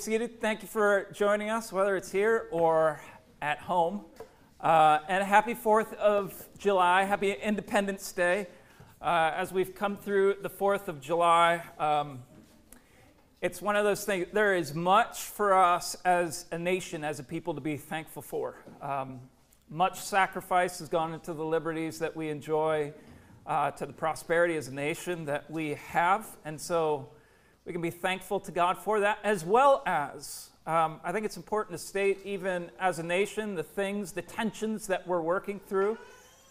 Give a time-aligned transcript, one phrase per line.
[0.00, 0.40] seated.
[0.40, 3.02] Thank you for joining us, whether it's here or
[3.42, 4.06] at home.
[4.58, 8.46] Uh, and happy 4th of July, happy Independence Day.
[9.02, 12.20] Uh, as we've come through the 4th of July, um,
[13.42, 17.22] it's one of those things, there is much for us as a nation, as a
[17.22, 18.56] people to be thankful for.
[18.80, 19.20] Um,
[19.68, 22.94] much sacrifice has gone into the liberties that we enjoy,
[23.46, 26.26] uh, to the prosperity as a nation that we have.
[26.46, 27.10] And so,
[27.64, 31.36] we can be thankful to God for that, as well as um, I think it's
[31.36, 35.98] important to state, even as a nation, the things, the tensions that we're working through,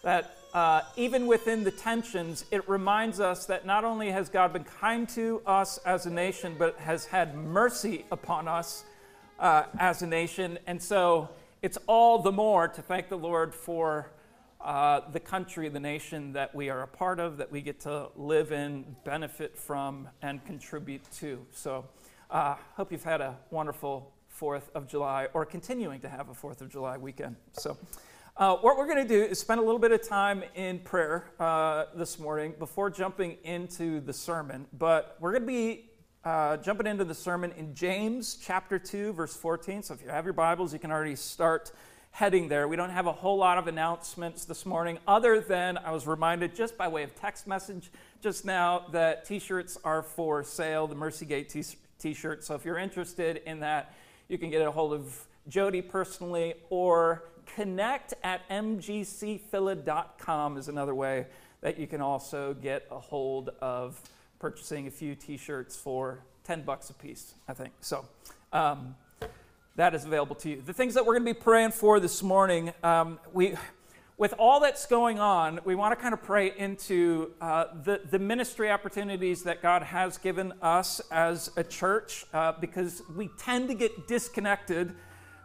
[0.02, 4.64] that uh, even within the tensions, it reminds us that not only has God been
[4.64, 8.84] kind to us as a nation, but has had mercy upon us
[9.38, 10.58] uh, as a nation.
[10.66, 11.28] And so
[11.62, 14.10] it's all the more to thank the Lord for
[14.62, 18.08] uh, the country, the nation that we are a part of, that we get to
[18.16, 21.44] live in, benefit from, and contribute to.
[21.50, 21.86] So,
[22.30, 26.60] uh, hope you've had a wonderful 4th of July or continuing to have a 4th
[26.60, 27.36] of July weekend.
[27.52, 27.76] So,
[28.36, 31.24] uh, what we're going to do is spend a little bit of time in prayer
[31.40, 34.66] uh, this morning before jumping into the sermon.
[34.78, 35.90] But we're going to be
[36.24, 39.82] uh, jumping into the sermon in James chapter 2, verse 14.
[39.82, 41.72] So, if you have your Bibles, you can already start
[42.10, 42.68] heading there.
[42.68, 46.54] We don't have a whole lot of announcements this morning, other than I was reminded
[46.54, 50.94] just by way of text message just now that t shirts are for sale, the
[50.94, 52.44] Mercygate t shirt.
[52.44, 53.94] So if you're interested in that,
[54.28, 61.26] you can get a hold of Jody personally or connect at mgcphila.com is another way
[61.60, 64.00] that you can also get a hold of
[64.38, 67.72] purchasing a few t shirts for 10 bucks a piece, I think.
[67.80, 68.06] So,
[68.52, 68.94] um,
[69.80, 70.60] that is available to you.
[70.60, 73.54] The things that we're going to be praying for this morning, um, we,
[74.18, 78.18] with all that's going on, we want to kind of pray into uh, the, the
[78.18, 83.74] ministry opportunities that God has given us as a church uh, because we tend to
[83.74, 84.92] get disconnected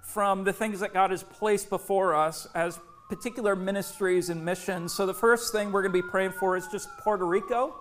[0.04, 4.94] from the things that God has placed before us as particular ministries and missions.
[4.94, 7.74] So, the first thing we're going to be praying for is just Puerto Rico.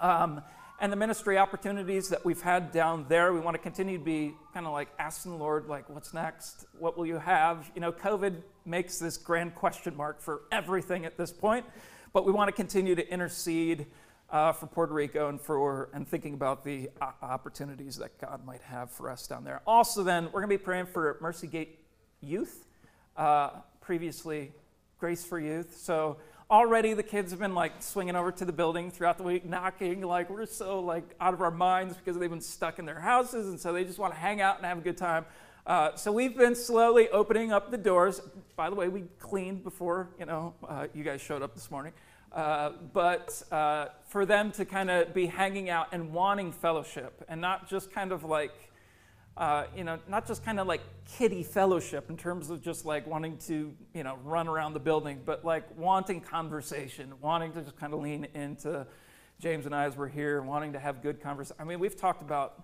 [0.00, 0.42] Um,
[0.82, 3.32] and the ministry opportunities that we've had down there.
[3.32, 6.66] We want to continue to be kind of like asking the Lord, like, what's next?
[6.76, 7.70] What will you have?
[7.76, 11.64] You know, COVID makes this grand question mark for everything at this point,
[12.12, 13.86] but we want to continue to intercede
[14.28, 16.90] uh, for Puerto Rico and for and thinking about the
[17.22, 19.62] opportunities that God might have for us down there.
[19.68, 21.78] Also, then we're going to be praying for Mercy Gate
[22.20, 22.66] Youth.
[23.16, 23.50] Uh,
[23.80, 24.50] previously,
[24.98, 25.76] Grace for Youth.
[25.76, 26.16] So
[26.52, 30.02] already the kids have been like swinging over to the building throughout the week knocking
[30.02, 33.48] like we're so like out of our minds because they've been stuck in their houses
[33.48, 35.24] and so they just want to hang out and have a good time.
[35.66, 38.20] Uh, so we've been slowly opening up the doors.
[38.54, 41.94] By the way we cleaned before you know uh, you guys showed up this morning.
[42.30, 47.40] Uh, but uh, for them to kind of be hanging out and wanting fellowship and
[47.40, 48.71] not just kind of like
[49.36, 50.82] uh, you know, not just kind of like
[51.16, 55.20] kiddie fellowship in terms of just like wanting to, you know, run around the building,
[55.24, 58.86] but like wanting conversation, wanting to just kind of lean into
[59.40, 61.56] James and I as we're here, wanting to have good conversation.
[61.58, 62.62] I mean, we've talked about,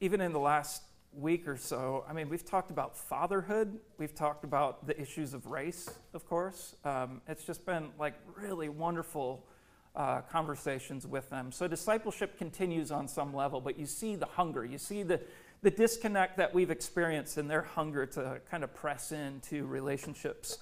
[0.00, 3.78] even in the last week or so, I mean, we've talked about fatherhood.
[3.96, 6.74] We've talked about the issues of race, of course.
[6.84, 9.46] Um, it's just been like really wonderful
[9.94, 11.52] uh, conversations with them.
[11.52, 15.20] So discipleship continues on some level, but you see the hunger, you see the
[15.64, 20.58] the disconnect that we've experienced and their hunger to kind of press into relationships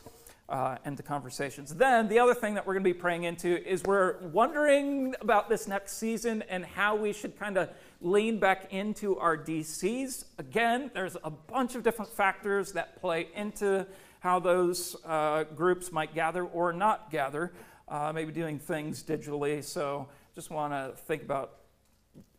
[0.48, 1.74] uh, and to conversations.
[1.74, 5.48] Then, the other thing that we're going to be praying into is we're wondering about
[5.48, 7.70] this next season and how we should kind of
[8.00, 10.26] lean back into our DCs.
[10.38, 13.84] Again, there's a bunch of different factors that play into
[14.20, 17.52] how those uh, groups might gather or not gather,
[17.88, 19.64] uh, maybe doing things digitally.
[19.64, 21.61] So, just want to think about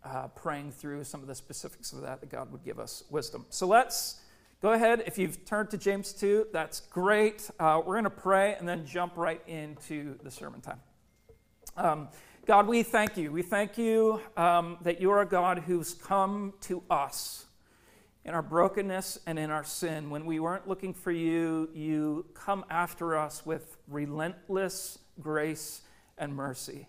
[0.05, 3.45] uh, praying through some of the specifics of that, that God would give us wisdom.
[3.49, 4.21] So let's
[4.61, 5.03] go ahead.
[5.05, 7.49] If you've turned to James 2, that's great.
[7.59, 10.79] Uh, we're going to pray and then jump right into the sermon time.
[11.75, 12.09] Um,
[12.45, 13.31] God, we thank you.
[13.31, 17.45] We thank you um, that you are a God who's come to us
[18.25, 20.09] in our brokenness and in our sin.
[20.09, 25.81] When we weren't looking for you, you come after us with relentless grace
[26.17, 26.87] and mercy.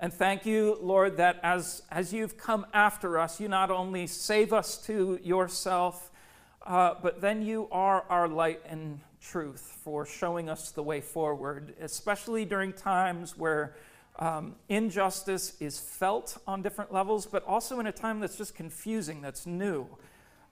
[0.00, 4.52] And thank you, Lord, that as, as you've come after us, you not only save
[4.52, 6.12] us to yourself,
[6.64, 11.74] uh, but then you are our light and truth for showing us the way forward,
[11.80, 13.74] especially during times where
[14.20, 19.20] um, injustice is felt on different levels, but also in a time that's just confusing,
[19.20, 19.86] that's new.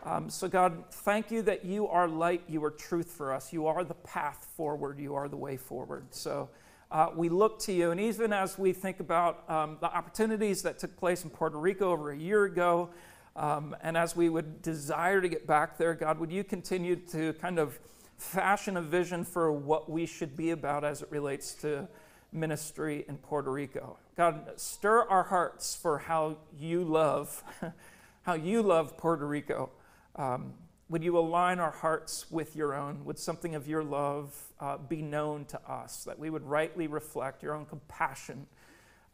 [0.04, 3.52] Um, so, God, thank you that you are light, you are truth for us.
[3.52, 6.06] You are the path forward, you are the way forward.
[6.10, 6.48] So,
[6.90, 7.90] uh, we look to you.
[7.90, 11.90] And even as we think about um, the opportunities that took place in Puerto Rico
[11.90, 12.90] over a year ago,
[13.36, 17.34] Um, and as we would desire to get back there, God, would you continue to
[17.34, 17.78] kind of
[18.16, 21.86] fashion a vision for what we should be about as it relates to
[22.32, 23.98] ministry in Puerto Rico?
[24.16, 27.44] God, stir our hearts for how you love,
[28.22, 29.68] how you love Puerto Rico.
[30.16, 30.54] Um,
[30.88, 33.04] would you align our hearts with your own?
[33.04, 37.42] Would something of your love uh, be known to us, that we would rightly reflect
[37.42, 38.46] your own compassion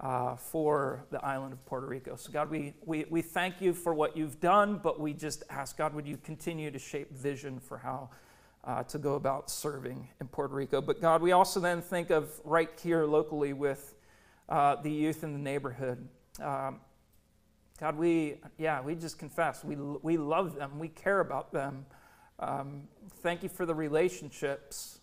[0.01, 2.17] uh, for the island of Puerto Rico?
[2.17, 5.79] So, God, we, we, we thank you for what you've done, but we just ask,
[5.79, 8.11] God, would you continue to shape vision for how
[8.65, 10.83] uh, to go about serving in Puerto Rico?
[10.83, 13.95] But, God, we also then think of right here locally with
[14.51, 16.07] uh, the youth in the neighborhood.
[16.39, 16.81] Um,
[17.82, 19.64] God, we, yeah, we just confess.
[19.64, 20.79] We, we love them.
[20.79, 21.84] We care about them.
[22.38, 22.82] Um,
[23.25, 25.00] thank you for the relationships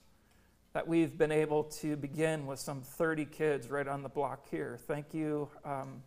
[0.71, 4.79] that we've been able to begin with some 30 kids right on the block here.
[4.87, 5.49] Thank you.
[5.65, 6.03] Um,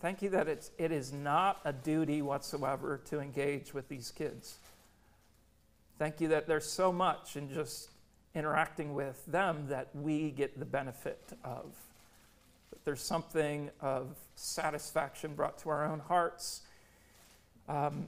[0.00, 4.60] thank you that it's, it is not a duty whatsoever to engage with these kids.
[5.98, 7.90] Thank you that there's so much in just
[8.36, 11.74] interacting with them that we get the benefit of.
[12.88, 16.62] There's something of satisfaction brought to our own hearts
[17.68, 18.06] um,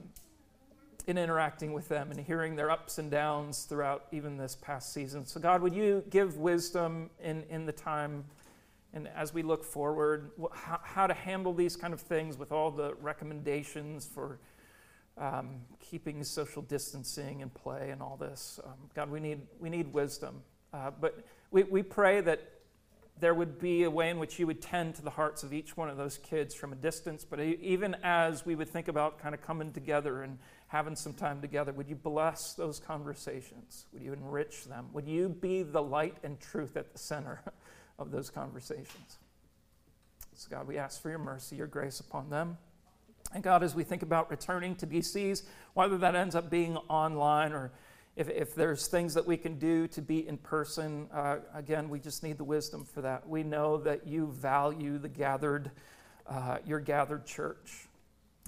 [1.05, 5.23] in interacting with them and hearing their ups and downs throughout even this past season.
[5.23, 8.25] So, God, would you give wisdom in, in the time
[8.91, 12.71] and as we look forward, how, how to handle these kind of things with all
[12.71, 14.39] the recommendations for
[15.15, 18.59] um, keeping social distancing in play and all this.
[18.65, 20.41] Um, God, we need, we need wisdom.
[20.73, 21.19] Uh, but
[21.51, 22.50] we, we pray that
[23.21, 25.77] there would be a way in which you would tend to the hearts of each
[25.77, 27.23] one of those kids from a distance.
[27.23, 31.39] But even as we would think about kind of coming together and having some time
[31.39, 33.85] together, would you bless those conversations?
[33.93, 34.87] Would you enrich them?
[34.93, 37.43] Would you be the light and truth at the center
[37.99, 39.19] of those conversations?
[40.33, 42.57] So, God, we ask for your mercy, your grace upon them.
[43.35, 45.43] And God, as we think about returning to DCs,
[45.75, 47.71] whether that ends up being online or
[48.15, 51.99] if, if there's things that we can do to be in person, uh, again, we
[51.99, 53.27] just need the wisdom for that.
[53.27, 55.71] We know that you value the gathered,
[56.27, 57.87] uh, your gathered church.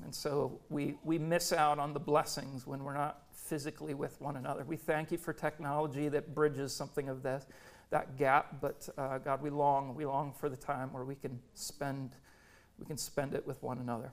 [0.04, 4.36] And so we, we miss out on the blessings when we're not physically with one
[4.36, 4.65] another.
[4.65, 7.45] We thank you for technology that bridges something of that,
[7.89, 11.39] that gap, but uh, God, we long, we long for the time where we can
[11.54, 12.12] spend,
[12.80, 14.12] we can spend it with one another.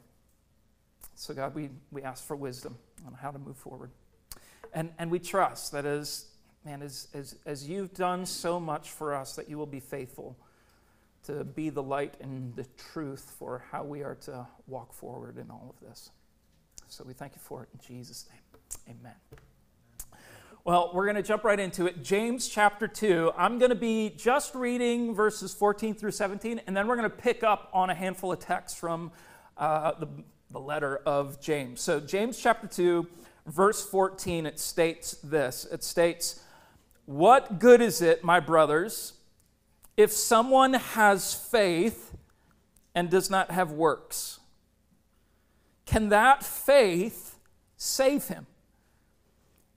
[1.17, 2.77] So God, we, we ask for wisdom
[3.07, 3.91] on how to move forward.
[4.73, 6.27] And, and we trust that as,
[6.65, 10.37] man, as, as, as you've done so much for us, that you will be faithful
[11.25, 15.51] to be the light and the truth for how we are to walk forward in
[15.51, 16.11] all of this.
[16.89, 18.97] So we thank you for it in Jesus' name.
[18.99, 19.15] Amen.
[20.65, 22.03] Well, we're going to jump right into it.
[22.03, 23.33] James chapter 2.
[23.37, 27.17] I'm going to be just reading verses 14 through 17, and then we're going to
[27.17, 29.11] pick up on a handful of texts from
[29.57, 30.09] uh, the,
[30.51, 31.81] the letter of James.
[31.81, 33.07] So, James chapter 2,
[33.51, 36.41] verse 14, it states this it states,
[37.07, 39.15] What good is it, my brothers,
[39.97, 42.17] if someone has faith
[42.95, 44.41] and does not have works?
[45.87, 47.37] Can that faith
[47.77, 48.47] save him?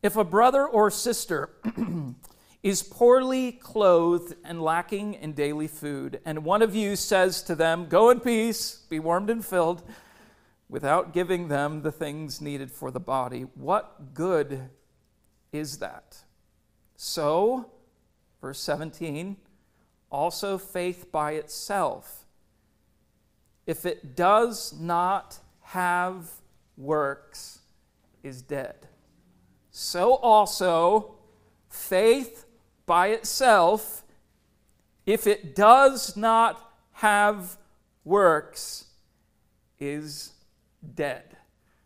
[0.04, 1.50] If a brother or sister
[2.64, 7.88] is poorly clothed and lacking in daily food, and one of you says to them,
[7.88, 9.82] Go in peace, be warmed and filled,
[10.70, 14.70] without giving them the things needed for the body, what good
[15.52, 16.18] is that?
[16.96, 17.72] So,
[18.42, 19.38] verse 17,
[20.10, 22.26] also faith by itself,
[23.66, 26.30] if it does not have
[26.78, 27.60] works,
[28.24, 28.88] is dead.
[29.72, 31.16] So also,
[31.70, 32.46] faith
[32.86, 34.04] by itself,
[35.06, 37.58] if it does not have
[38.04, 38.86] works,
[39.80, 40.33] is
[40.96, 41.38] dead.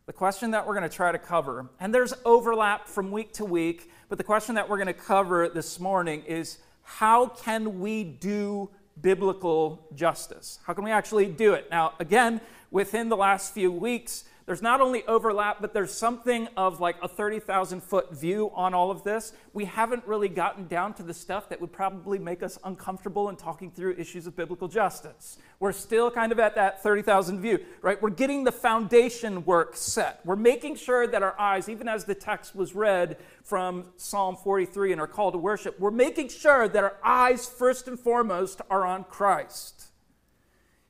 [0.06, 3.46] The question that we're going to try to cover, and there's overlap from week to
[3.46, 8.04] week, but the question that we're going to cover this morning is how can we
[8.04, 8.70] do
[9.02, 10.60] biblical justice?
[10.64, 11.70] How can we actually do it?
[11.70, 12.40] Now, again,
[12.72, 17.08] within the last few weeks, there's not only overlap, but there's something of like a
[17.10, 19.34] 30,000 foot view on all of this.
[19.52, 23.36] We haven't really gotten down to the stuff that would probably make us uncomfortable in
[23.36, 25.38] talking through issues of biblical justice.
[25.60, 28.02] We're still kind of at that 30,000 view, right?
[28.02, 30.22] We're getting the foundation work set.
[30.24, 34.94] We're making sure that our eyes, even as the text was read from Psalm 43
[34.94, 38.86] and our call to worship, we're making sure that our eyes, first and foremost, are
[38.86, 39.88] on Christ,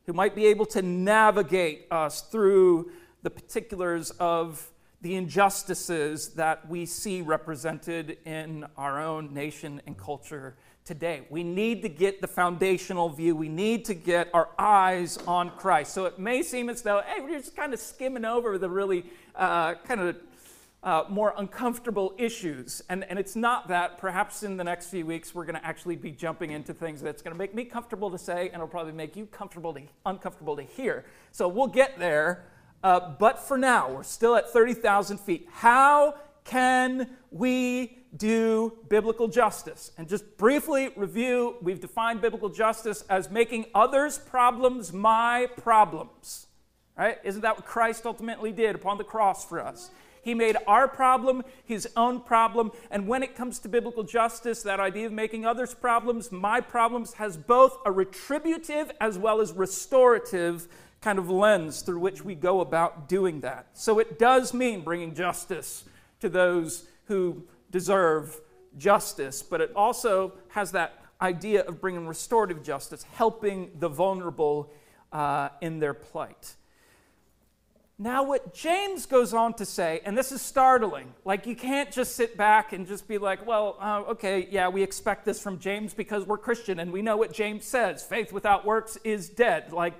[0.06, 2.92] who might be able to navigate us through
[3.28, 10.56] the particulars of the injustices that we see represented in our own nation and culture
[10.86, 11.24] today.
[11.30, 13.36] We need to get the foundational view.
[13.36, 15.94] We need to get our eyes on Christ.
[15.94, 19.06] So it may seem as though, hey, we're just kind of skimming over the really
[19.36, 20.16] uh, kind of
[20.84, 22.82] uh, more uncomfortable issues.
[22.88, 23.98] And, and it's not that.
[23.98, 27.22] Perhaps in the next few weeks, we're going to actually be jumping into things that's
[27.22, 30.56] going to make me comfortable to say, and it'll probably make you comfortable to, uncomfortable
[30.56, 31.04] to hear.
[31.34, 32.46] So we'll get there.
[32.84, 35.48] Uh, but for now, we're still at 30,000 feet.
[35.52, 39.92] How can we do biblical justice?
[39.98, 46.48] And just briefly review we've defined biblical justice as making others' problems my problems.
[46.98, 47.18] Right?
[47.24, 49.92] Isn't that what Christ ultimately did upon the cross for us?
[50.28, 52.72] He made our problem his own problem.
[52.92, 57.14] And when it comes to biblical justice, that idea of making others' problems my problems
[57.14, 60.68] has both a retributive as well as restorative
[61.02, 63.68] kind of lens through which we go about doing that.
[63.74, 65.86] So it does mean bringing justice
[66.20, 68.40] to those who deserve
[68.78, 74.72] justice, but it also has that idea of bringing restorative justice, helping the vulnerable
[75.12, 76.56] uh, in their plight.
[78.00, 82.16] Now, what James goes on to say, and this is startling, like you can't just
[82.16, 85.96] sit back and just be like, well, uh, okay, yeah, we expect this from James
[85.96, 89.74] because we're Christian and we know what James says faith without works is dead.
[89.74, 89.96] Like,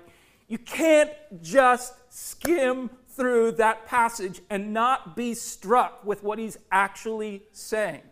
[0.48, 1.12] you can't
[1.42, 8.02] just skim through that passage and not be struck with what he's actually saying.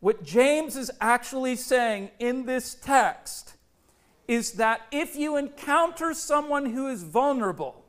[0.00, 3.54] What James is actually saying in this text
[4.28, 7.86] is that if you encounter someone who is vulnerable,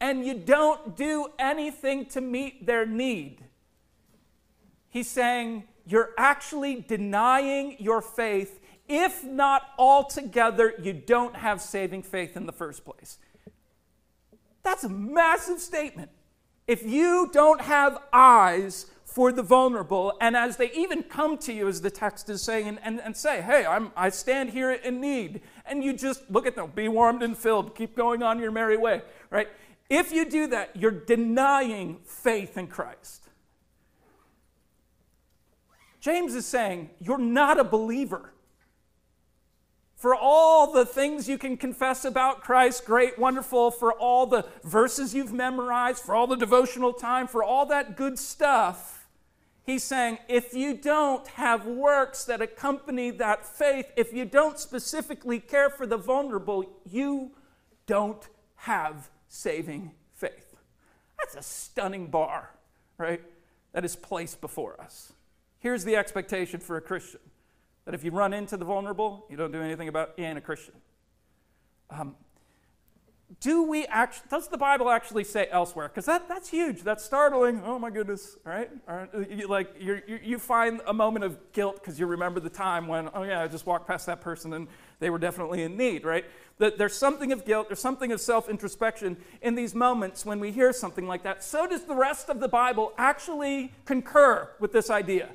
[0.00, 3.38] and you don't do anything to meet their need.
[4.88, 8.60] He's saying you're actually denying your faith.
[8.88, 13.18] If not altogether, you don't have saving faith in the first place.
[14.62, 16.10] That's a massive statement.
[16.66, 21.68] If you don't have eyes for the vulnerable, and as they even come to you,
[21.68, 25.00] as the text is saying, and, and, and say, Hey, I'm, I stand here in
[25.00, 28.50] need, and you just look at them, be warmed and filled, keep going on your
[28.50, 29.48] merry way, right?
[29.88, 33.28] If you do that, you're denying faith in Christ.
[36.00, 38.32] James is saying, You're not a believer.
[39.96, 45.14] For all the things you can confess about Christ, great, wonderful, for all the verses
[45.14, 49.08] you've memorized, for all the devotional time, for all that good stuff,
[49.64, 55.40] he's saying, if you don't have works that accompany that faith, if you don't specifically
[55.40, 57.30] care for the vulnerable, you
[57.86, 60.56] don't have saving faith.
[61.18, 62.50] That's a stunning bar,
[62.98, 63.22] right?
[63.72, 65.14] That is placed before us.
[65.58, 67.20] Here's the expectation for a Christian
[67.86, 70.36] that if you run into the vulnerable, you don't do anything about it, you ain't
[70.36, 70.74] a Christian.
[71.88, 72.16] Um,
[73.40, 75.88] do we actually, does the Bible actually say elsewhere?
[75.88, 76.82] Because that, that's huge.
[76.82, 77.60] That's startling.
[77.64, 78.70] Oh my goodness, right?
[79.28, 83.10] You, like you you find a moment of guilt because you remember the time when,
[83.14, 84.68] oh yeah, I just walked past that person and
[85.00, 86.24] they were definitely in need, right?
[86.58, 90.52] That there's something of guilt, there's something of self introspection in these moments when we
[90.52, 91.42] hear something like that.
[91.42, 95.30] So does the rest of the Bible actually concur with this idea?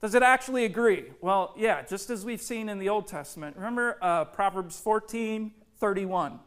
[0.00, 1.06] Does it actually agree?
[1.20, 3.56] Well, yeah, just as we've seen in the Old Testament.
[3.56, 6.40] Remember uh, Proverbs 14 31.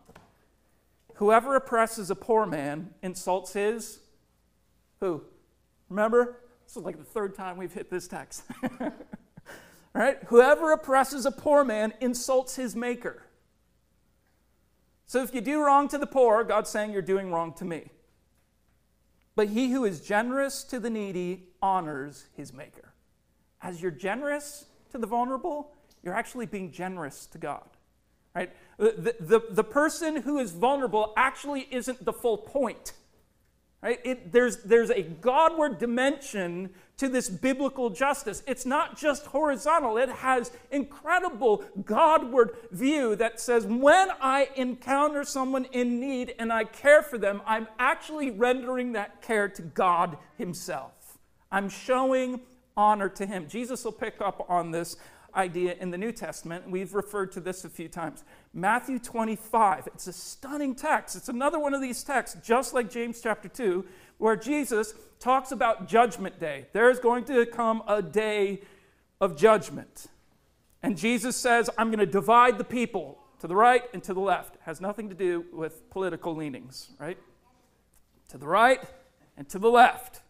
[1.15, 3.99] Whoever oppresses a poor man insults his
[5.01, 5.23] who?
[5.89, 6.37] Remember?
[6.63, 8.43] This is like the third time we've hit this text.
[9.93, 10.17] right?
[10.27, 13.23] Whoever oppresses a poor man insults his maker.
[15.07, 17.89] So if you do wrong to the poor, God's saying you're doing wrong to me.
[19.35, 22.90] But he who is generous to the needy honors his maker.
[23.61, 25.71] As you're generous to the vulnerable,
[26.03, 27.67] you're actually being generous to God.
[28.35, 28.51] Right?
[28.77, 32.93] The, the, the person who is vulnerable actually isn't the full point.
[33.81, 33.99] Right?
[34.03, 38.43] It, there's, there's a Godward dimension to this biblical justice.
[38.45, 45.65] It's not just horizontal, it has incredible Godward view that says when I encounter someone
[45.71, 51.17] in need and I care for them, I'm actually rendering that care to God Himself.
[51.51, 52.39] I'm showing
[52.75, 53.47] honor to Him.
[53.47, 54.95] Jesus will pick up on this
[55.35, 56.69] idea in the New Testament.
[56.69, 58.23] We've referred to this a few times.
[58.53, 61.15] Matthew 25, it's a stunning text.
[61.15, 63.85] It's another one of these texts, just like James chapter 2,
[64.17, 66.67] where Jesus talks about judgment day.
[66.73, 68.61] There's going to come a day
[69.19, 70.07] of judgment.
[70.83, 74.19] And Jesus says, I'm going to divide the people to the right and to the
[74.19, 74.55] left.
[74.55, 77.17] It has nothing to do with political leanings, right?
[78.29, 78.81] To the right
[79.37, 80.21] and to the left.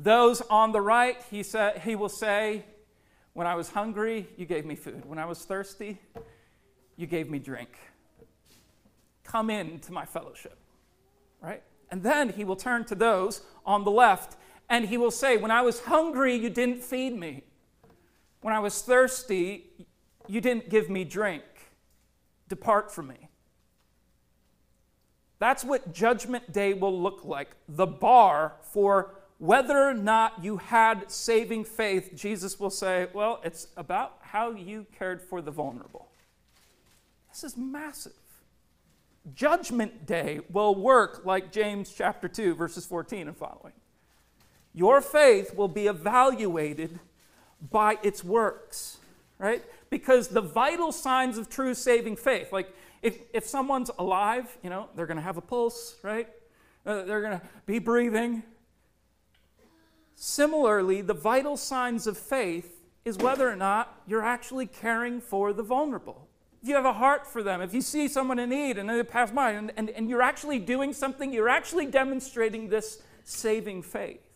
[0.00, 2.64] Those on the right, he, sa- he will say,
[3.34, 5.04] when I was hungry, you gave me food.
[5.04, 6.00] When I was thirsty,
[6.96, 7.70] you gave me drink.
[9.24, 10.56] Come into my fellowship,
[11.42, 11.62] right?
[11.90, 14.36] And then he will turn to those on the left
[14.68, 17.44] And he will say, When I was hungry, you didn't feed me.
[18.40, 19.64] When I was thirsty,
[20.26, 21.42] you didn't give me drink.
[22.48, 23.28] Depart from me.
[25.38, 27.48] That's what Judgment Day will look like.
[27.68, 33.68] The bar for whether or not you had saving faith, Jesus will say, Well, it's
[33.76, 36.08] about how you cared for the vulnerable.
[37.30, 38.12] This is massive.
[39.34, 43.74] Judgment Day will work like James chapter 2, verses 14 and following.
[44.74, 46.98] Your faith will be evaluated
[47.70, 48.98] by its works,
[49.38, 49.62] right?
[49.90, 54.88] Because the vital signs of true saving faith, like if, if someone's alive, you know,
[54.94, 56.28] they're going to have a pulse, right?
[56.86, 58.42] Uh, they're going to be breathing.
[60.20, 65.62] Similarly, the vital signs of faith is whether or not you're actually caring for the
[65.62, 66.26] vulnerable.
[66.60, 69.00] If you have a heart for them, if you see someone in need and they
[69.04, 74.26] pass by, and, and, and you're actually doing something, you're actually demonstrating this saving faith.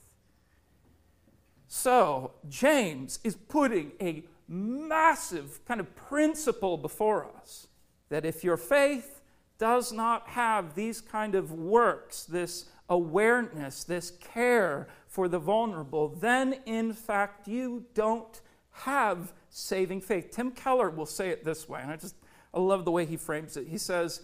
[1.67, 7.67] So, James is putting a massive kind of principle before us
[8.09, 9.21] that if your faith
[9.62, 16.57] does not have these kind of works, this awareness, this care for the vulnerable, then
[16.66, 18.40] in fact you don't
[18.73, 20.33] have saving faith.
[20.33, 22.16] Tim Keller will say it this way, and I just
[22.52, 23.69] I love the way he frames it.
[23.69, 24.23] He says,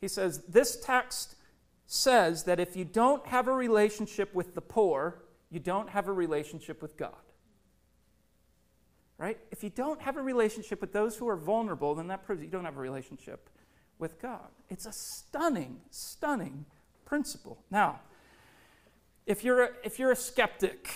[0.00, 1.36] he says, this text
[1.86, 6.12] says that if you don't have a relationship with the poor, you don't have a
[6.12, 7.14] relationship with God.
[9.16, 9.38] Right?
[9.52, 12.48] If you don't have a relationship with those who are vulnerable, then that proves you
[12.48, 13.48] don't have a relationship
[13.98, 14.48] with God.
[14.68, 16.66] It's a stunning, stunning
[17.04, 17.58] principle.
[17.70, 18.00] Now,
[19.26, 20.88] if you're a, if you're a skeptic,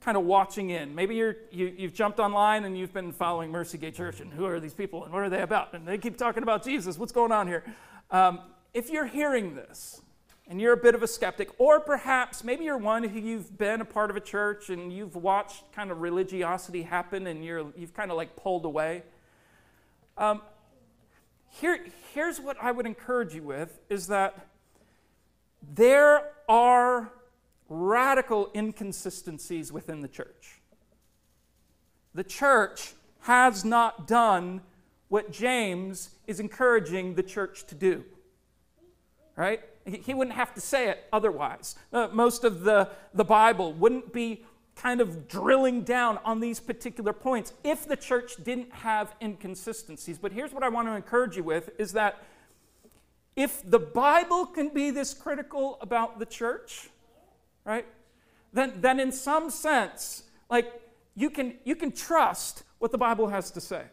[0.00, 3.76] kind of watching in, maybe you're, you, you've jumped online and you've been following Mercy
[3.76, 5.74] Gate Church, and who are these people and what are they about?
[5.74, 6.98] And they keep talking about Jesus.
[6.98, 7.64] What's going on here?
[8.10, 8.40] Um,
[8.72, 10.00] if you're hearing this,
[10.48, 13.80] and you're a bit of a skeptic, or perhaps maybe you're one who you've been
[13.80, 17.92] a part of a church and you've watched kind of religiosity happen and you're, you've
[17.92, 19.02] kind of like pulled away.
[20.16, 20.40] Um,
[21.48, 21.80] here,
[22.12, 24.46] here's what I would encourage you with is that
[25.74, 27.12] there are
[27.68, 30.60] radical inconsistencies within the church.
[32.14, 34.62] The church has not done
[35.08, 38.04] what James is encouraging the church to do.
[39.34, 39.60] Right?
[39.84, 41.76] He wouldn't have to say it otherwise.
[41.92, 44.44] Uh, most of the, the Bible wouldn't be
[44.76, 50.18] kind of drilling down on these particular points if the church didn't have inconsistencies.
[50.18, 52.22] But here's what I want to encourage you with is that
[53.34, 56.88] if the Bible can be this critical about the church,
[57.64, 57.86] right,
[58.52, 60.70] then, then in some sense, like
[61.14, 63.84] you can, you can trust what the Bible has to say.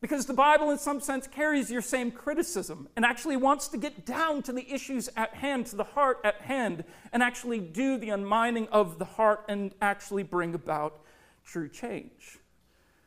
[0.00, 4.06] Because the Bible, in some sense, carries your same criticism and actually wants to get
[4.06, 8.10] down to the issues at hand, to the heart at hand, and actually do the
[8.10, 11.00] unmining of the heart and actually bring about
[11.44, 12.38] true change.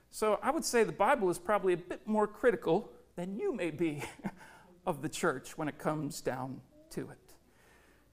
[0.09, 3.71] So I would say the Bible is probably a bit more critical than you may
[3.71, 4.03] be
[4.85, 7.17] of the church when it comes down to it.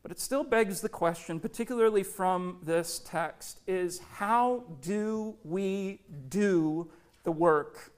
[0.04, 6.88] But it still begs the question, particularly from this text, is how do we do
[7.24, 7.92] the work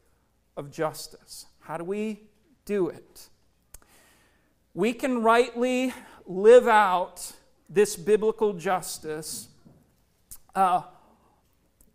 [0.60, 1.46] of justice.
[1.60, 2.28] How do we
[2.64, 3.28] do it?
[4.74, 5.92] We can rightly
[6.26, 7.32] live out
[7.68, 9.48] this biblical justice
[10.54, 10.82] uh,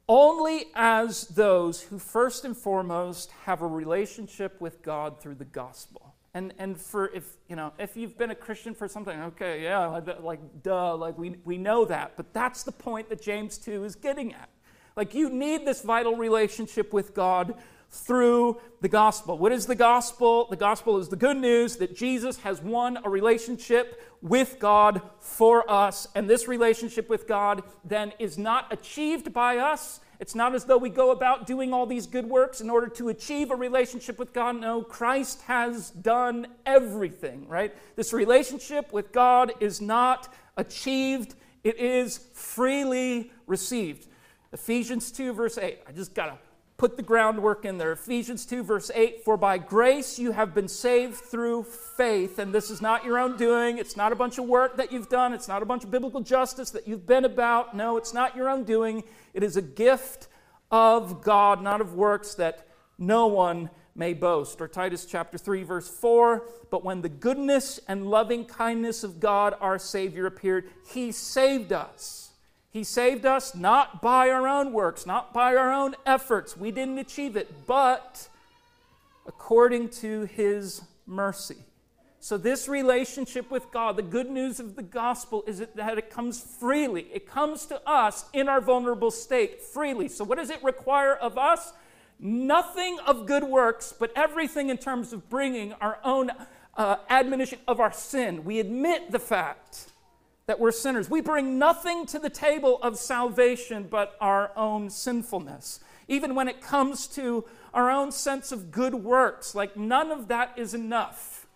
[0.10, 6.14] only as those who first and foremost have a relationship with God through the gospel.
[6.34, 9.86] And, and for if you know if you've been a Christian for something, okay, yeah,
[10.22, 12.14] like, duh, like we, we know that.
[12.18, 14.50] But that's the point that James 2 is getting at.
[14.98, 17.56] Like you need this vital relationship with God
[17.90, 19.38] through the gospel.
[19.38, 20.48] What is the gospel?
[20.50, 25.70] The gospel is the good news that Jesus has won a relationship with God for
[25.70, 26.08] us.
[26.16, 30.02] And this relationship with God then is not achieved by us.
[30.20, 33.10] It's not as though we go about doing all these good works in order to
[33.10, 34.60] achieve a relationship with God.
[34.60, 37.74] No, Christ has done everything, right?
[37.96, 44.08] This relationship with God is not achieved, it is freely received.
[44.54, 45.80] Ephesians 2, verse 8.
[45.88, 46.38] I just got to
[46.78, 47.94] put the groundwork in there.
[47.94, 52.70] Ephesians 2, verse 8 For by grace you have been saved through faith, and this
[52.70, 53.78] is not your own doing.
[53.78, 55.34] It's not a bunch of work that you've done.
[55.34, 57.76] It's not a bunch of biblical justice that you've been about.
[57.76, 59.04] No, it's not your own doing.
[59.34, 60.28] It is a gift
[60.72, 64.60] of God, not of works that no one may boast.
[64.60, 69.56] Or Titus chapter 3, verse 4 But when the goodness and loving kindness of God
[69.62, 72.25] our Savior appeared, he saved us
[72.76, 76.58] he saved us not by our own works, not by our own efforts.
[76.58, 78.28] We didn't achieve it, but
[79.26, 81.56] according to His mercy.
[82.20, 86.42] So, this relationship with God, the good news of the gospel is that it comes
[86.42, 87.08] freely.
[87.14, 90.10] It comes to us in our vulnerable state freely.
[90.10, 91.72] So, what does it require of us?
[92.20, 96.30] Nothing of good works, but everything in terms of bringing our own
[96.76, 98.44] uh, admonition of our sin.
[98.44, 99.94] We admit the fact
[100.48, 101.10] that we're sinners.
[101.10, 105.80] We bring nothing to the table of salvation but our own sinfulness.
[106.08, 110.58] Even when it comes to our own sense of good works, like none of that
[110.58, 111.48] is enough.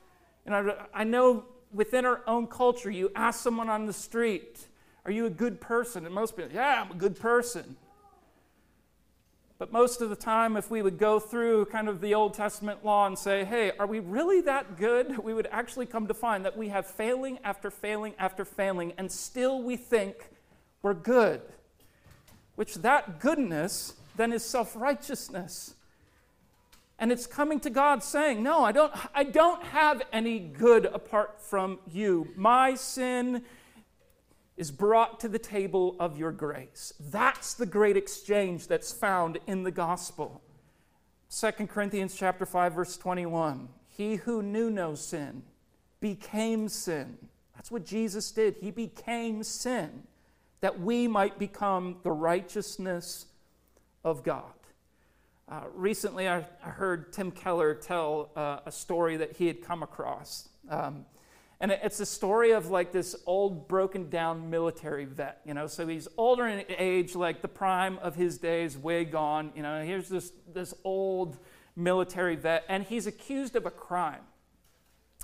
[0.46, 4.68] And I, I know within our own culture, you ask someone on the street,
[5.06, 6.06] Are you a good person?
[6.06, 7.78] And most people, Yeah, I'm a good person.
[9.60, 12.86] But most of the time, if we would go through kind of the Old Testament
[12.86, 15.18] law and say, hey, are we really that good?
[15.30, 19.12] We would actually come to find that we have failing after failing after failing, and
[19.12, 20.16] still we think
[20.82, 21.42] we're good.
[22.56, 25.76] Which that goodness then is self righteousness.
[26.98, 31.42] And it's coming to God saying, No, I don't, I don't have any good apart
[31.42, 32.30] from you.
[32.36, 33.44] My sin
[34.60, 36.94] is brought to the table of your grace.
[37.00, 40.42] That's the great exchange that's found in the gospel.
[41.32, 43.70] 2 Corinthians chapter 5 verse 21.
[43.88, 45.44] He who knew no sin
[46.02, 47.18] became sin.
[47.56, 48.58] That's what Jesus did.
[48.60, 50.04] He became sin
[50.60, 53.28] that we might become the righteousness
[54.04, 54.44] of God.
[55.48, 59.84] Uh, recently, I, I, heard Tim Keller tell uh, a story that he had come
[59.84, 60.50] across.
[60.70, 61.06] Um,
[61.62, 65.68] and it's a story of like this old, broken down military vet, you know.
[65.68, 69.52] So he's older in age, like the prime of his days, way gone.
[69.56, 71.38] You know, here's this, this old
[71.76, 74.22] military vet, and he's accused of a crime.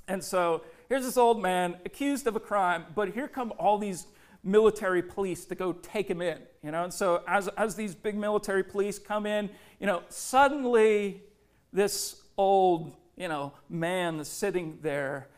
[0.09, 4.07] And so here's this old man accused of a crime, but here come all these
[4.43, 6.83] military police to go take him in, you know.
[6.83, 11.23] And so as, as these big military police come in, you know, suddenly
[11.71, 15.29] this old, you know, man sitting there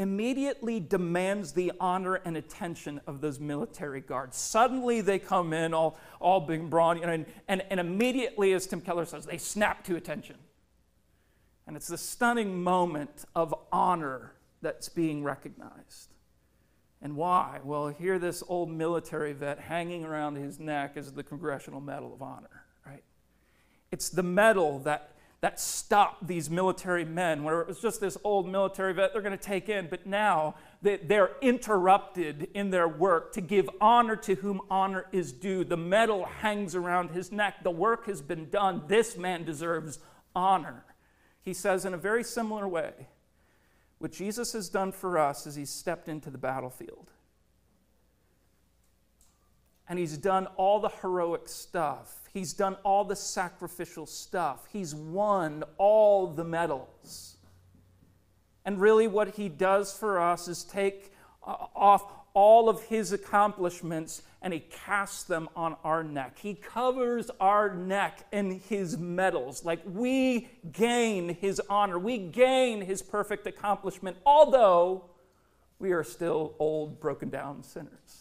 [0.00, 4.34] immediately demands the honor and attention of those military guards.
[4.38, 8.80] Suddenly they come in all, all big and brawn, and, and, and immediately, as Tim
[8.80, 10.36] Keller says, they snap to attention.
[11.66, 14.32] And it's the stunning moment of honor
[14.62, 16.14] that's being recognized.
[17.02, 17.60] And why?
[17.62, 22.22] Well, here this old military vet hanging around his neck is the Congressional Medal of
[22.22, 23.04] Honor, right?
[23.92, 25.09] It's the medal that,
[25.40, 29.36] that stopped these military men, where it was just this old military vet they're going
[29.36, 34.60] to take in, but now they're interrupted in their work to give honor to whom
[34.70, 35.64] honor is due.
[35.64, 37.62] The medal hangs around his neck.
[37.62, 38.82] The work has been done.
[38.86, 39.98] This man deserves
[40.36, 40.84] honor.
[41.42, 42.92] He says in a very similar way
[43.98, 47.10] what Jesus has done for us is he's stepped into the battlefield.
[49.90, 52.28] And he's done all the heroic stuff.
[52.32, 54.68] He's done all the sacrificial stuff.
[54.72, 57.36] He's won all the medals.
[58.64, 61.12] And really, what he does for us is take
[61.44, 66.38] uh, off all of his accomplishments and he casts them on our neck.
[66.38, 69.64] He covers our neck in his medals.
[69.64, 75.06] Like we gain his honor, we gain his perfect accomplishment, although
[75.80, 78.19] we are still old, broken down sinners.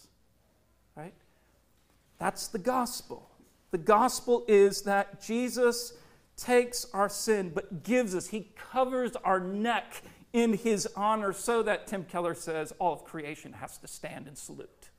[2.20, 3.30] That's the gospel.
[3.72, 5.94] The gospel is that Jesus
[6.38, 10.02] takes our sin but gives us, he covers our neck
[10.32, 14.38] in his honor so that Tim Keller says all of creation has to stand and
[14.38, 14.90] salute,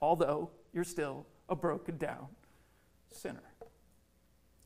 [0.00, 2.26] although you're still a broken down
[3.10, 3.42] sinner.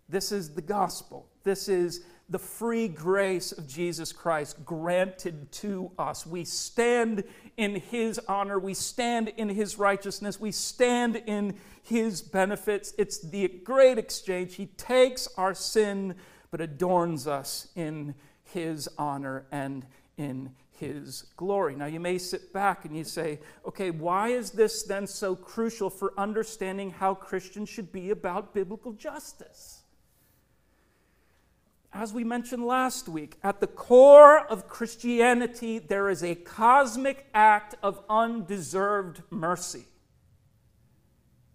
[0.09, 1.29] This is the gospel.
[1.45, 6.27] This is the free grace of Jesus Christ granted to us.
[6.27, 7.25] We stand
[7.57, 8.59] in His honor.
[8.59, 10.41] We stand in His righteousness.
[10.41, 12.93] We stand in His benefits.
[12.99, 14.57] It's the great exchange.
[14.57, 16.17] He takes our sin
[16.53, 18.15] but adorns us in
[18.45, 19.85] his honor and
[20.17, 21.75] in his glory.
[21.75, 25.89] Now, you may sit back and you say, okay, why is this then so crucial
[25.89, 29.82] for understanding how Christians should be about biblical justice?
[31.95, 37.75] As we mentioned last week, at the core of Christianity, there is a cosmic act
[37.83, 39.85] of undeserved mercy.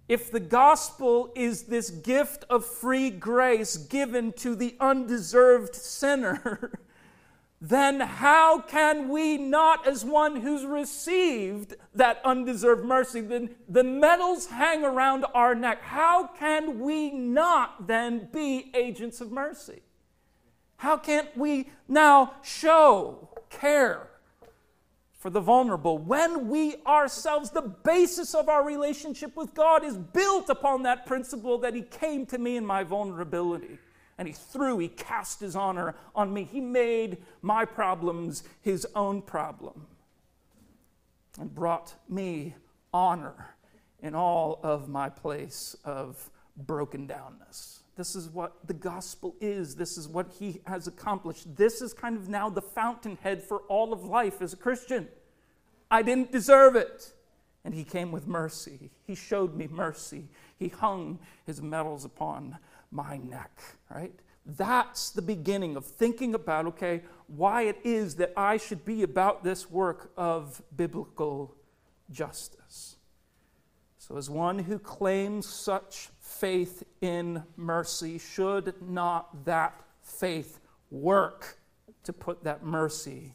[0.07, 6.71] If the gospel is this gift of free grace given to the undeserved sinner,
[7.59, 14.45] then how can we not, as one who's received that undeserved mercy, then the medals
[14.45, 19.81] hang around our neck, how can we not then be agents of mercy?
[20.77, 24.07] How can't we now show care
[25.17, 30.49] for the vulnerable when we ourselves, the basis of our relationship with God is built
[30.49, 33.79] upon that principle that He came to me in my vulnerability?
[34.17, 36.43] and he threw, he cast his honor on me.
[36.43, 39.85] He made my problems his own problem
[41.39, 42.55] and brought me
[42.93, 43.55] honor
[44.01, 47.79] in all of my place of broken downness.
[47.97, 49.75] This is what the gospel is.
[49.75, 51.55] This is what he has accomplished.
[51.55, 55.07] This is kind of now the fountainhead for all of life as a Christian.
[55.89, 57.13] I didn't deserve it.
[57.65, 58.91] And he came with mercy.
[59.05, 60.29] He showed me mercy.
[60.57, 62.57] He hung his medals upon
[62.91, 64.13] my neck, right?
[64.45, 69.43] That's the beginning of thinking about, okay, why it is that I should be about
[69.43, 71.55] this work of biblical
[72.09, 72.95] justice.
[73.97, 80.59] So, as one who claims such faith in mercy, should not that faith
[80.91, 81.57] work
[82.03, 83.33] to put that mercy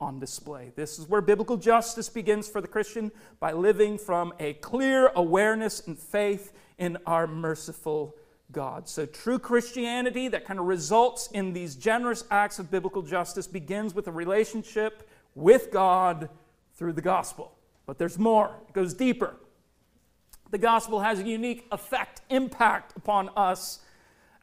[0.00, 0.72] on display?
[0.74, 5.86] This is where biblical justice begins for the Christian by living from a clear awareness
[5.86, 8.16] and faith in our merciful
[8.50, 8.88] God.
[8.88, 13.94] So, true Christianity that kind of results in these generous acts of biblical justice begins
[13.94, 16.28] with a relationship with God
[16.74, 17.56] through the gospel.
[17.86, 19.36] But there's more, it goes deeper.
[20.52, 23.80] The gospel has a unique effect, impact upon us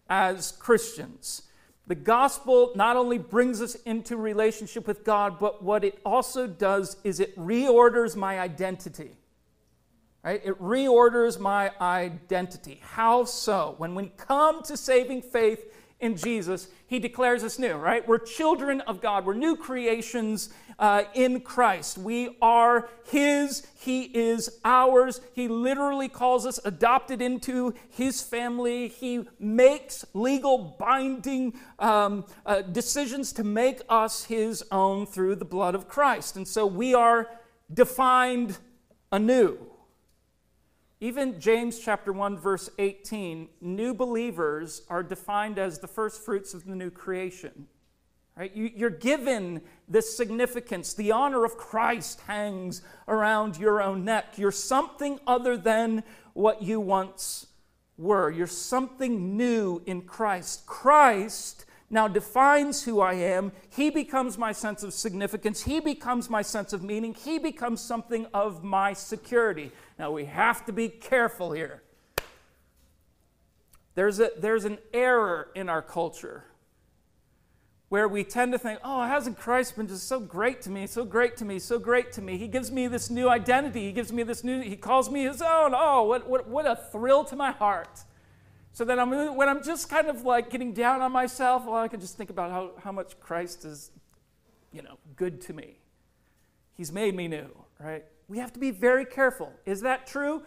[0.10, 1.44] as Christians.
[1.86, 6.98] The gospel not only brings us into relationship with God, but what it also does
[7.04, 9.12] is it reorders my identity.
[10.24, 10.42] Right?
[10.44, 12.82] It reorders my identity.
[12.84, 13.76] How so?
[13.78, 18.06] When we come to saving faith in Jesus, he declares us new, right?
[18.08, 19.28] We're children of God.
[19.28, 21.98] We're new creations uh, in Christ.
[21.98, 25.22] We are His, He is ours.
[25.34, 28.88] He literally calls us adopted into His family.
[28.88, 35.76] He makes legal binding um, uh, decisions to make us His own through the blood
[35.76, 36.38] of Christ.
[36.38, 37.30] And so we are
[37.72, 38.58] defined
[39.12, 39.58] anew.
[41.02, 46.66] Even James chapter 1 verse 18, new believers are defined as the first fruits of
[46.66, 47.68] the new creation.
[48.40, 48.56] Right?
[48.56, 50.94] You, are given this significance.
[50.94, 54.38] The honor of Christ hangs around your own neck.
[54.38, 57.48] You're something other than what you once
[57.98, 58.32] were.
[58.32, 60.66] You're something new in Christ.
[60.66, 63.52] Christ now defines who I am.
[63.76, 65.64] He becomes my sense of significance.
[65.64, 67.16] He becomes my sense of meaning.
[67.16, 69.70] He becomes something of my security.
[69.98, 71.84] Now, we have to be careful here.
[73.96, 76.46] There's, a, there's an error in our culture
[77.90, 81.04] where we tend to think, oh, hasn't Christ been just so great to me, so
[81.04, 82.38] great to me, so great to me?
[82.38, 83.86] He gives me this new identity.
[83.86, 85.74] He gives me this new, he calls me his own.
[85.76, 88.04] Oh, what, what, what a thrill to my heart.
[88.74, 91.88] So that I'm, when I'm just kind of like getting down on myself, well, I
[91.88, 93.90] can just think about how, how much Christ is,
[94.72, 95.80] you know, good to me.
[96.76, 97.50] He's made me new,
[97.80, 98.06] right?
[98.28, 99.52] We have to be very careful.
[99.66, 100.44] Is that true?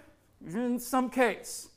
[0.46, 1.68] In some case.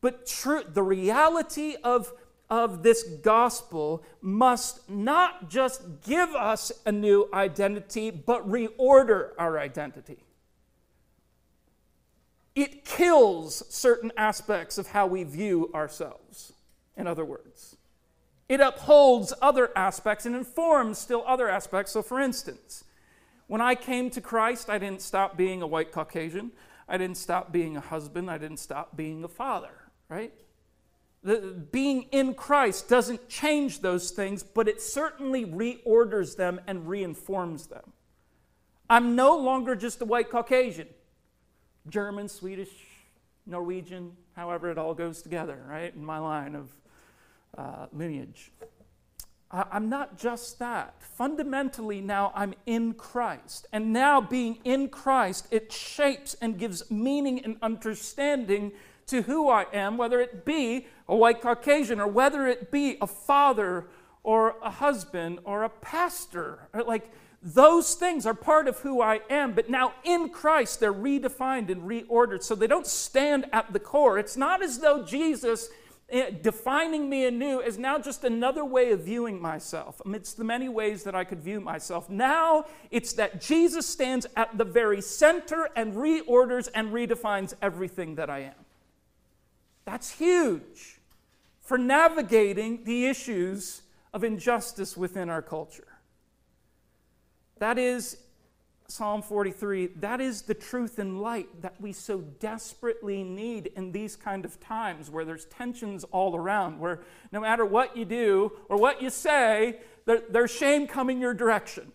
[0.00, 2.12] But true, the reality of,
[2.52, 10.24] of this gospel must not just give us a new identity, but reorder our identity
[12.54, 16.52] it kills certain aspects of how we view ourselves,
[16.96, 17.76] in other words.
[18.48, 21.92] It upholds other aspects and informs still other aspects.
[21.92, 22.84] So, for instance,
[23.46, 26.52] when I came to Christ, I didn't stop being a white Caucasian.
[26.86, 28.30] I didn't stop being a husband.
[28.30, 30.34] I didn't stop being a father, right?
[31.24, 37.68] The, being in Christ doesn't change those things, but it certainly reorders them and reinforms
[37.68, 37.92] them.
[38.90, 40.88] I'm no longer just a white Caucasian.
[41.88, 42.70] German, Swedish,
[43.46, 46.68] Norwegian, however it all goes together, right, in my line of
[47.56, 48.50] uh, lineage.
[49.50, 50.94] I, I'm not just that.
[51.00, 53.66] Fundamentally, now I'm in Christ.
[53.72, 58.72] And now, being in Christ, it shapes and gives meaning and understanding
[59.06, 63.06] to who I am, whether it be a white Caucasian or whether it be a
[63.06, 63.86] father
[64.22, 66.68] or a husband or a pastor.
[66.86, 67.10] Like,
[67.42, 71.82] those things are part of who I am, but now in Christ they're redefined and
[71.82, 74.16] reordered so they don't stand at the core.
[74.16, 75.68] It's not as though Jesus
[76.08, 80.68] eh, defining me anew is now just another way of viewing myself amidst the many
[80.68, 82.08] ways that I could view myself.
[82.08, 88.30] Now it's that Jesus stands at the very center and reorders and redefines everything that
[88.30, 88.61] I am.
[89.84, 91.00] That's huge
[91.60, 95.98] for navigating the issues of injustice within our culture.
[97.58, 98.18] That is
[98.88, 99.86] Psalm 43.
[99.96, 104.60] That is the truth and light that we so desperately need in these kind of
[104.60, 107.00] times where there's tensions all around, where
[107.32, 111.92] no matter what you do or what you say, there, there's shame coming your direction,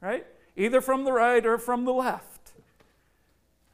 [0.00, 0.26] right?
[0.56, 2.35] Either from the right or from the left.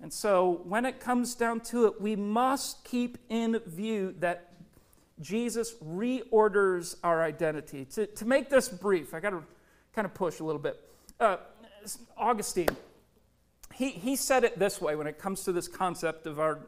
[0.02, 4.52] And so when it comes down to it, we must keep in view that
[5.20, 7.84] Jesus reorders our identity.
[7.84, 9.44] To, to make this brief, I got to
[9.94, 10.80] kind of push a little bit.
[11.20, 11.36] Uh,
[12.16, 12.68] Augustine,
[13.74, 16.66] he, he said it this way when it comes to this concept of our,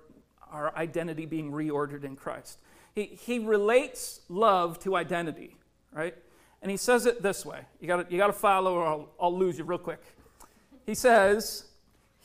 [0.51, 2.59] our identity being reordered in Christ.
[2.95, 5.57] He, he relates love to identity,
[5.93, 6.15] right?
[6.63, 7.63] And he says it this way.
[7.81, 10.01] You got you to follow, or I'll, I'll lose you real quick.
[10.87, 11.65] He says,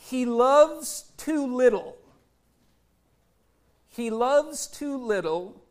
[0.01, 1.97] He loves too little.
[3.89, 5.61] He loves too little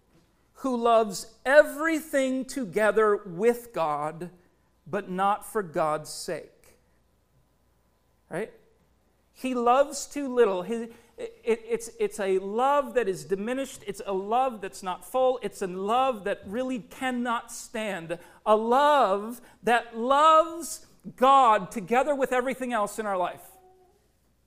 [0.53, 4.31] who loves everything together with God,
[4.87, 6.77] but not for God's sake.
[8.29, 8.53] Right?
[9.33, 10.63] He loves too little.
[10.63, 13.83] He, it, it's, it's a love that is diminished.
[13.87, 15.41] It's a love that's not full.
[15.43, 18.19] It's a love that really cannot stand.
[18.45, 20.87] A love that loves
[21.17, 23.41] God together with everything else in our life.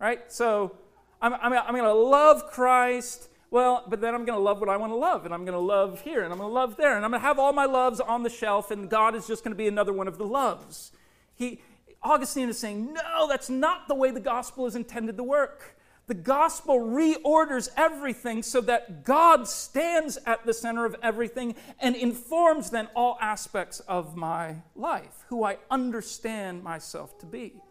[0.01, 0.31] Right?
[0.31, 0.75] So
[1.21, 3.29] I'm, I'm, I'm going to love Christ.
[3.51, 5.57] Well, but then I'm going to love what I want to love, and I'm going
[5.57, 7.53] to love here, and I'm going to love there, and I'm going to have all
[7.53, 10.17] my loves on the shelf, and God is just going to be another one of
[10.17, 10.93] the loves.
[11.35, 11.61] He,
[12.01, 15.77] Augustine is saying, no, that's not the way the gospel is intended to work.
[16.07, 22.69] The gospel reorders everything so that God stands at the center of everything and informs
[22.69, 27.61] then all aspects of my life, who I understand myself to be.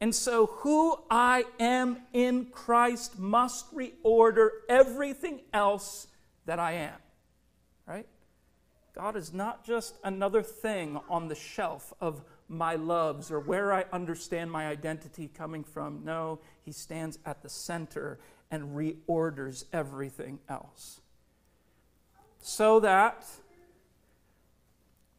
[0.00, 6.08] And so, who I am in Christ must reorder everything else
[6.44, 6.94] that I am.
[7.86, 8.06] Right?
[8.94, 13.84] God is not just another thing on the shelf of my loves or where I
[13.92, 16.02] understand my identity coming from.
[16.04, 18.18] No, he stands at the center
[18.50, 21.00] and reorders everything else.
[22.40, 23.26] So that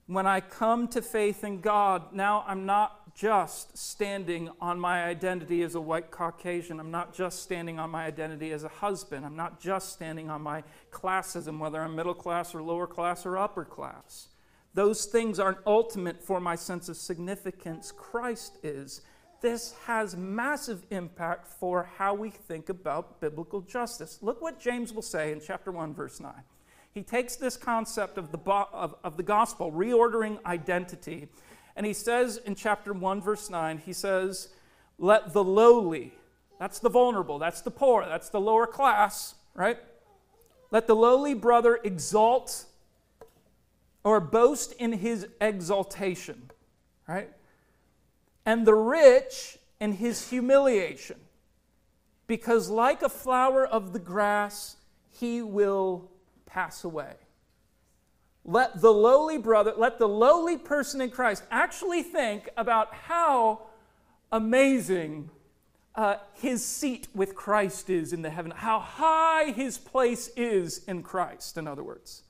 [0.07, 5.63] when I come to faith in God, now I'm not just standing on my identity
[5.63, 6.79] as a white Caucasian.
[6.79, 9.25] I'm not just standing on my identity as a husband.
[9.25, 13.39] I'm not just standing on my classism, whether I'm middle class or lower class or
[13.39, 14.27] upper class.
[14.75, 17.91] Those things aren't ultimate for my sense of significance.
[17.91, 19.01] Christ is.
[19.41, 24.19] This has massive impact for how we think about biblical justice.
[24.21, 26.31] Look what James will say in chapter 1, verse 9.
[26.93, 31.29] He takes this concept of the, of, of the gospel, reordering identity,
[31.77, 34.49] and he says in chapter 1, verse 9, he says,
[34.97, 36.11] Let the lowly,
[36.59, 39.77] that's the vulnerable, that's the poor, that's the lower class, right?
[40.71, 42.65] Let the lowly brother exalt
[44.03, 46.49] or boast in his exaltation,
[47.07, 47.29] right?
[48.43, 51.19] And the rich in his humiliation,
[52.25, 54.77] because like a flower of the grass,
[55.11, 56.09] he will
[56.47, 57.13] pass away.
[58.49, 63.67] Let the lowly brother, let the lowly person in Christ actually think about how
[64.31, 65.29] amazing
[65.95, 71.03] uh, his seat with Christ is in the heaven, how high his place is in
[71.03, 72.23] Christ, in other words.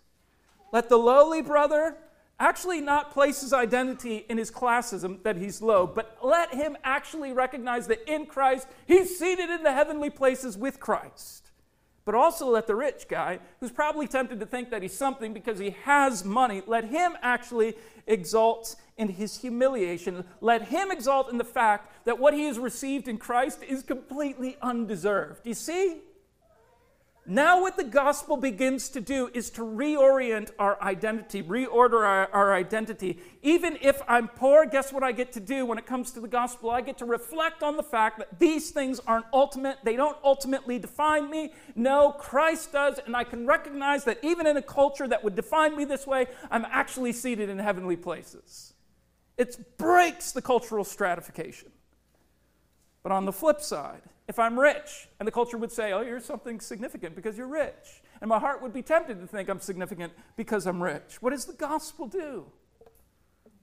[0.71, 1.97] Let the lowly brother
[2.39, 7.31] actually not place his identity in his classism that he's low, but let him actually
[7.31, 11.46] recognize that in Christ, he's seated in the heavenly places with Christ.
[12.07, 15.59] But also let the rich guy, who's probably tempted to think that he's something because
[15.59, 17.75] he has money, let him actually
[18.07, 20.23] exalt in his humiliation.
[20.39, 24.55] Let him exalt in the fact that what he has received in Christ is completely
[24.61, 25.45] undeserved.
[25.45, 25.97] You see?
[27.29, 32.53] Now, what the gospel begins to do is to reorient our identity, reorder our, our,
[32.53, 33.19] identity.
[33.43, 36.27] Even if I'm poor, guess what I get to do when it comes to the
[36.29, 36.69] gospel?
[36.69, 39.79] I get to reflect on the fact that these things aren't ultimate.
[39.83, 41.51] They don't ultimately define me.
[41.75, 42.97] No, Christ does.
[43.05, 46.27] And I can recognize that even in a culture that would define me this way,
[46.49, 48.73] I'm actually seated in heavenly places.
[49.37, 51.73] It breaks the cultural stratification.
[53.03, 56.19] But on the flip side, if I'm rich, and the culture would say, oh, you're
[56.19, 58.01] something significant because you're rich.
[58.21, 61.21] And my heart would be tempted to think I'm significant because I'm rich.
[61.21, 62.45] What does the gospel do?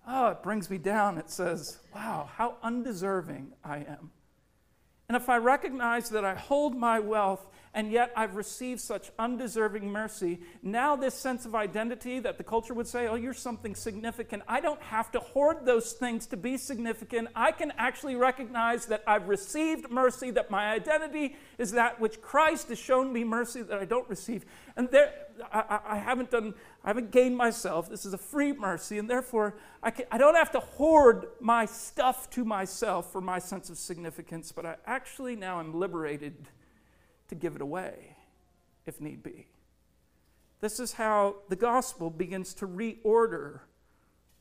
[0.07, 1.19] Oh, it brings me down.
[1.19, 4.11] It says, wow, how undeserving I am.
[5.09, 9.91] And if I recognize that I hold my wealth and yet I've received such undeserving
[9.91, 10.39] mercy.
[10.63, 14.61] Now, this sense of identity that the culture would say, oh, you're something significant, I
[14.61, 17.29] don't have to hoard those things to be significant.
[17.35, 22.69] I can actually recognize that I've received mercy, that my identity is that which Christ
[22.69, 24.47] has shown me mercy that I don't receive.
[24.77, 25.13] And there,
[25.53, 26.55] I, I haven't done,
[26.85, 27.89] I haven't gained myself.
[27.89, 31.65] This is a free mercy, and therefore I, can, I don't have to hoard my
[31.65, 36.37] stuff to myself for my sense of significance, but I actually now am liberated
[37.29, 38.17] to give it away
[38.85, 39.47] if need be.
[40.61, 43.61] This is how the gospel begins to reorder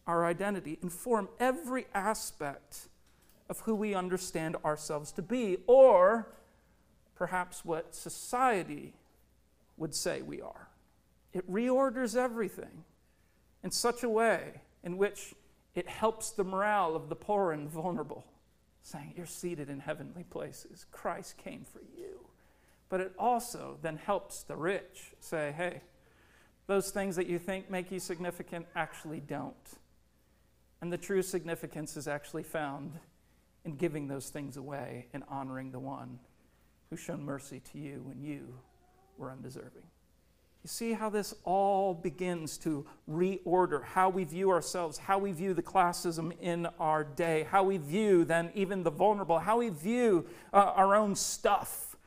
[0.05, 2.89] our identity, inform every aspect
[3.49, 6.27] of who we understand ourselves to be, or
[7.15, 8.93] perhaps what society
[9.77, 10.67] would say we are.
[11.34, 12.84] It reorders everything
[13.63, 15.34] in such a way in which
[15.75, 18.25] it helps the morale of the poor and vulnerable,
[18.84, 20.86] saying, You're seated in heavenly places.
[20.91, 22.19] Christ came for you.
[22.89, 25.81] But it also then helps the rich say, Hey,
[26.67, 29.55] those things that you think make you significant actually don't.
[30.81, 32.99] And the true significance is actually found
[33.65, 36.19] in giving those things away and honoring the one
[36.89, 38.53] who shown mercy to you when you
[39.17, 39.84] were undeserving.
[40.64, 45.53] You see how this all begins to reorder how we view ourselves, how we view
[45.53, 50.26] the classism in our day, how we view then even the vulnerable, how we view
[50.53, 51.97] uh, our own stuff.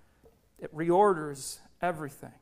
[0.59, 2.33] It reorders everything.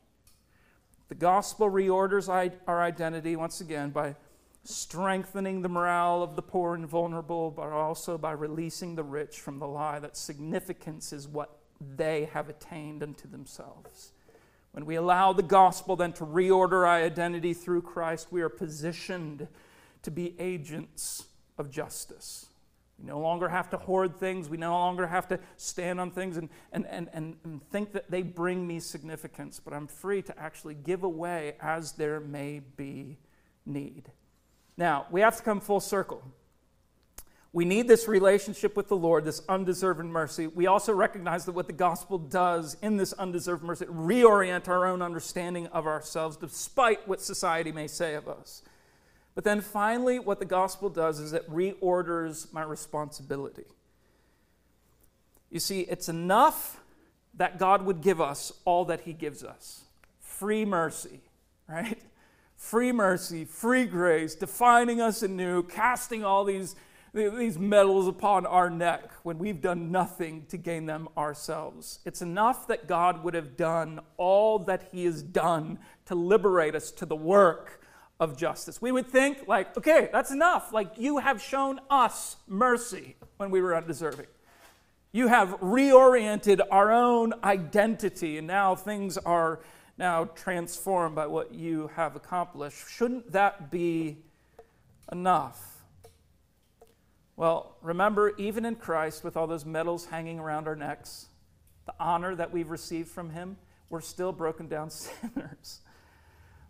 [1.08, 2.28] The gospel reorders
[2.68, 4.14] our identity once again by
[4.62, 9.58] strengthening the morale of the poor and vulnerable, but also by releasing the rich from
[9.58, 11.58] the lie that significance is what
[11.96, 14.12] they have attained unto themselves.
[14.74, 19.46] When we allow the gospel then to reorder our identity through Christ, we are positioned
[20.02, 22.46] to be agents of justice.
[22.98, 24.48] We no longer have to hoard things.
[24.48, 28.10] We no longer have to stand on things and, and, and, and, and think that
[28.10, 33.18] they bring me significance, but I'm free to actually give away as there may be
[33.64, 34.10] need.
[34.76, 36.20] Now, we have to come full circle.
[37.54, 40.48] We need this relationship with the Lord, this undeserved mercy.
[40.48, 45.00] We also recognize that what the gospel does in this undeserved mercy, reorient our own
[45.00, 48.62] understanding of ourselves despite what society may say of us.
[49.36, 53.66] But then finally, what the gospel does is it reorders my responsibility.
[55.48, 56.80] You see, it's enough
[57.34, 59.84] that God would give us all that He gives us
[60.18, 61.20] free mercy,
[61.68, 61.98] right?
[62.56, 66.74] Free mercy, free grace, defining us anew, casting all these
[67.14, 72.00] these medals upon our neck when we've done nothing to gain them ourselves.
[72.04, 76.90] It's enough that God would have done all that He has done to liberate us
[76.92, 77.80] to the work
[78.18, 78.82] of justice.
[78.82, 80.72] We would think, like, okay, that's enough.
[80.72, 84.26] Like, you have shown us mercy when we were undeserving.
[85.12, 89.60] You have reoriented our own identity, and now things are
[89.96, 92.88] now transformed by what you have accomplished.
[92.88, 94.18] Shouldn't that be
[95.12, 95.73] enough?
[97.36, 101.26] Well, remember, even in Christ, with all those medals hanging around our necks,
[101.86, 103.56] the honor that we've received from Him,
[103.90, 105.80] we're still broken down sinners,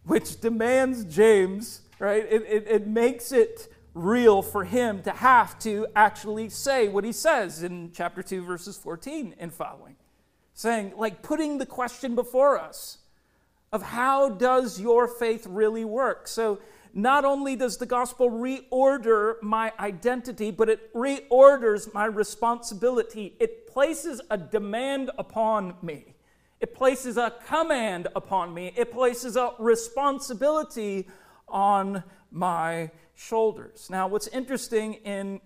[0.05, 2.25] which demands James, right?
[2.29, 7.13] It, it, it makes it real for him to have to actually say what he
[7.13, 9.97] says in chapter 2, verses 14 and following.
[10.53, 12.99] Saying, like, putting the question before us
[13.73, 16.29] of how does your faith really work?
[16.29, 16.61] So,
[16.95, 23.35] not only does the gospel reorder my identity, but it reorders my responsibility.
[23.41, 26.15] It places a demand upon me,
[26.61, 31.09] it places a command upon me, it places a responsibility
[31.49, 33.89] on my shoulders.
[33.91, 35.41] Now, what's interesting in,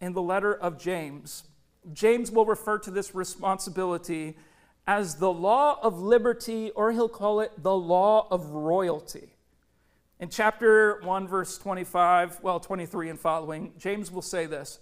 [0.00, 1.44] in the letter of James,
[1.92, 4.36] James will refer to this responsibility
[4.86, 9.35] as the law of liberty, or he'll call it the law of royalty.
[10.18, 14.80] In chapter 1, verse 25, well, 23 and following, James will say this.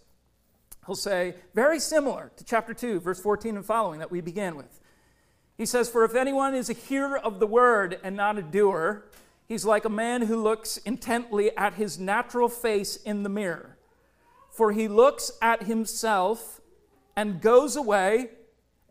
[0.86, 4.80] He'll say, very similar to chapter 2, verse 14 and following that we began with.
[5.56, 9.06] He says, For if anyone is a hearer of the word and not a doer,
[9.48, 13.76] he's like a man who looks intently at his natural face in the mirror.
[14.50, 16.60] For he looks at himself
[17.16, 18.30] and goes away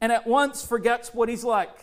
[0.02, 1.78] and at once forgets what he's like.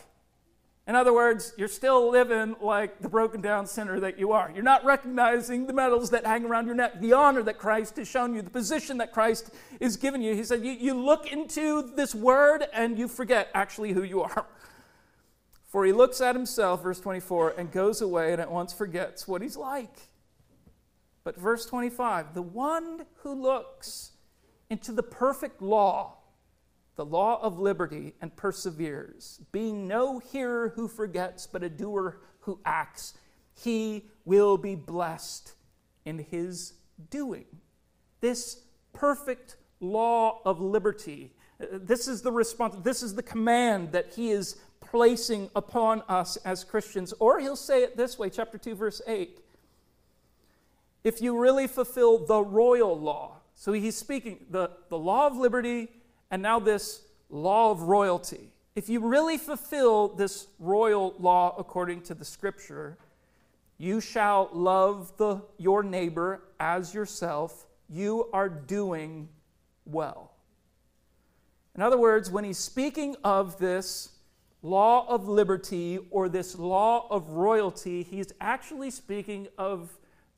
[0.90, 4.50] In other words, you're still living like the broken down sinner that you are.
[4.52, 8.08] You're not recognizing the medals that hang around your neck, the honor that Christ has
[8.08, 10.34] shown you, the position that Christ is given you.
[10.34, 14.46] He said, You, you look into this word and you forget actually who you are.
[15.68, 19.42] For he looks at himself, verse 24, and goes away and at once forgets what
[19.42, 20.08] he's like.
[21.22, 24.10] But verse 25, the one who looks
[24.68, 26.16] into the perfect law,
[27.00, 32.60] the law of liberty and perseveres, being no hearer who forgets, but a doer who
[32.66, 33.14] acts,
[33.54, 35.54] he will be blessed
[36.04, 36.74] in his
[37.08, 37.46] doing.
[38.20, 44.12] This perfect law of liberty, uh, this is the response, this is the command that
[44.14, 47.14] he is placing upon us as Christians.
[47.18, 49.40] Or he'll say it this way, chapter 2, verse 8.
[51.02, 55.88] If you really fulfill the royal law, so he's speaking the, the law of liberty
[56.30, 58.50] and now this law of royalty.
[58.76, 62.98] If you really fulfill this royal law according to the scripture,
[63.78, 67.66] you shall love the, your neighbor as yourself.
[67.88, 69.28] You are doing
[69.84, 70.32] well.
[71.74, 74.10] In other words, when he's speaking of this
[74.62, 79.90] law of liberty or this law of royalty, he's actually speaking of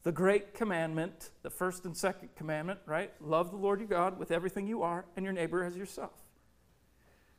[0.03, 3.13] the great commandment, the first and second commandment, right?
[3.21, 6.13] Love the Lord your God with everything you are and your neighbor as yourself.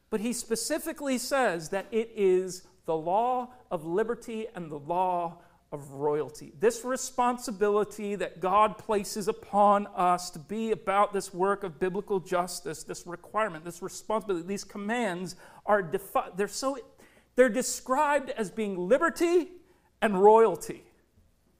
[0.09, 5.39] But he specifically says that it is the law of liberty and the law
[5.71, 6.53] of royalty.
[6.59, 12.83] This responsibility that God places upon us to be about this work of biblical justice,
[12.83, 15.35] this requirement, this responsibility, these commands
[15.65, 16.77] are defi- they're so
[17.35, 19.47] they're described as being liberty
[19.99, 20.83] and royalty.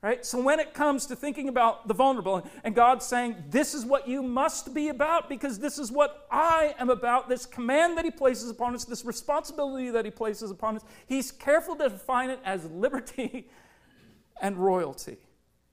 [0.04, 0.22] Right?
[0.22, 4.06] So when it comes to thinking about the vulnerable and God saying, This is what
[4.06, 8.10] you must be about because this is what I am about, this command that He
[8.10, 12.38] places upon us, this responsibility that He places upon us, He's careful to define it
[12.44, 13.48] as liberty
[14.42, 15.16] and royalty.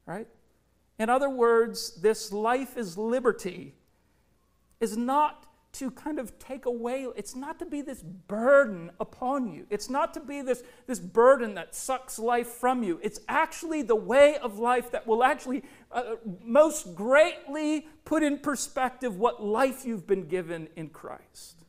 [0.06, 0.30] Right?
[0.98, 3.76] In other words, this life is liberty
[4.80, 9.66] is not to kind of take away, it's not to be this burden upon you.
[9.70, 13.00] It's not to be this, this burden that sucks life from you.
[13.02, 19.18] It's actually the way of life that will actually uh, most greatly put in perspective
[19.18, 21.64] what life you've been given in Christ.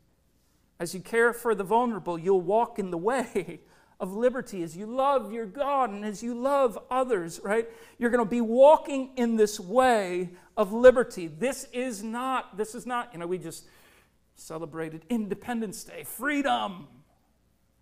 [0.80, 3.61] As you care for the vulnerable, you'll walk in the way
[4.00, 7.68] of liberty as you love your God and as you love others, right?
[7.98, 11.28] You're going to be walking in this way of liberty.
[11.28, 13.64] This is not, this is not, you know, we just
[14.35, 16.89] celebrated Independence Day, freedom.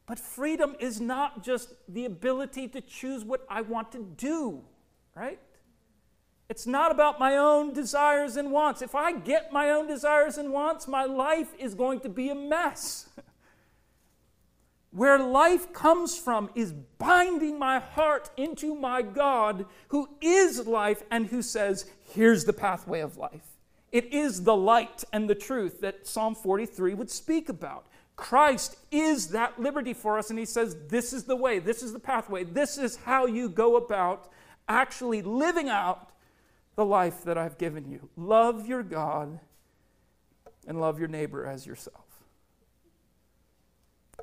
[0.06, 4.62] But freedom is not just the ability to choose what I want to do,
[5.14, 5.38] right?
[6.48, 8.82] It's not about my own desires and wants.
[8.82, 12.34] If I get my own desires and wants, my life is going to be a
[12.34, 13.08] mess.
[14.90, 21.28] Where life comes from is binding my heart into my God, who is life and
[21.28, 23.49] who says, Here's the pathway of life.
[23.92, 27.86] It is the light and the truth that Psalm 43 would speak about.
[28.16, 31.92] Christ is that liberty for us, and He says, This is the way, this is
[31.92, 34.30] the pathway, this is how you go about
[34.68, 36.10] actually living out
[36.76, 38.08] the life that I've given you.
[38.16, 39.40] Love your God
[40.66, 42.04] and love your neighbor as yourself.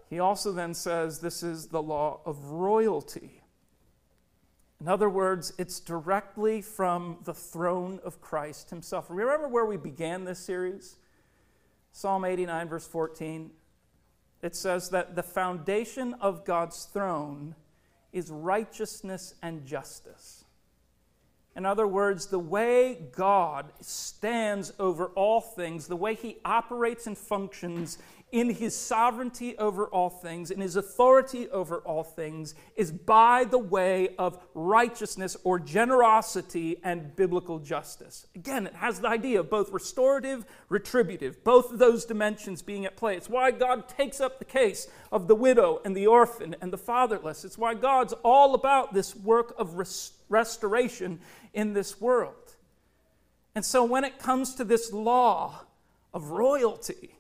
[0.09, 3.36] He also then says, This is the law of royalty.
[4.79, 9.07] In other words, it's directly from the throne of Christ himself.
[9.09, 10.97] Remember where we began this series?
[11.91, 13.49] Psalm 89, verse 14.
[14.43, 17.55] It says that the foundation of God's throne
[18.13, 20.45] is righteousness and justice.
[21.55, 27.17] In other words, the way God stands over all things, the way he operates and
[27.17, 27.97] functions
[28.31, 33.57] in his sovereignty over all things, in his authority over all things, is by the
[33.57, 38.27] way of righteousness or generosity and biblical justice.
[38.35, 42.97] Again, it has the idea of both restorative, retributive, both of those dimensions being at
[42.97, 43.15] play.
[43.15, 46.77] It's why God takes up the case of the widow and the orphan and the
[46.77, 47.45] fatherless.
[47.45, 51.21] It's why God's all about this work of res- restoration
[51.53, 52.55] in this world.
[53.55, 55.61] And so when it comes to this law
[56.13, 57.16] of royalty,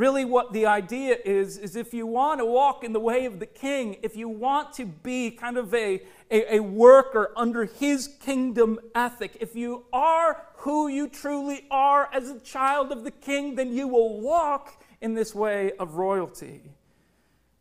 [0.00, 3.38] really what the idea is is if you want to walk in the way of
[3.38, 8.08] the king if you want to be kind of a, a, a, worker under his
[8.18, 13.56] kingdom ethic if you are who you truly are as a child of the king
[13.56, 16.62] then you will walk in this way of royalty.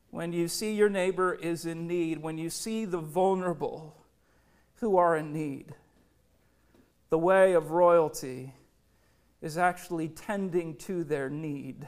[0.09, 3.97] When you see your neighbor is in need when you see the vulnerable
[4.75, 5.75] who are in need
[7.09, 8.53] the way of royalty
[9.41, 11.85] is actually tending to their need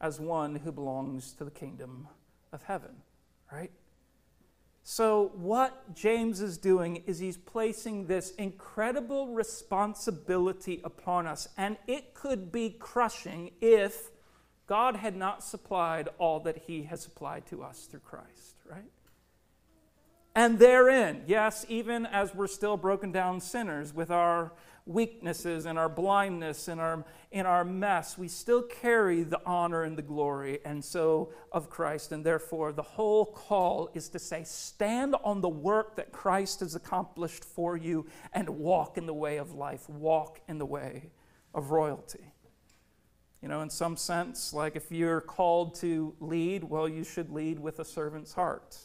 [0.00, 2.08] as one who belongs to the kingdom
[2.52, 2.96] of heaven,
[3.52, 3.70] right?
[4.82, 12.14] So, what James is doing is he's placing this incredible responsibility upon us, and it
[12.14, 14.10] could be crushing if
[14.66, 18.90] God had not supplied all that he has supplied to us through Christ, right?
[20.34, 24.52] And therein, yes, even as we're still broken down sinners with our
[24.90, 29.96] weaknesses and our blindness and our in our mess we still carry the honor and
[29.96, 32.10] the glory and so of Christ.
[32.12, 36.74] And therefore the whole call is to say stand on the work that Christ has
[36.74, 39.88] accomplished for you and walk in the way of life.
[39.88, 41.10] Walk in the way
[41.54, 42.32] of royalty.
[43.42, 47.58] You know in some sense like if you're called to lead well you should lead
[47.58, 48.76] with a servant's heart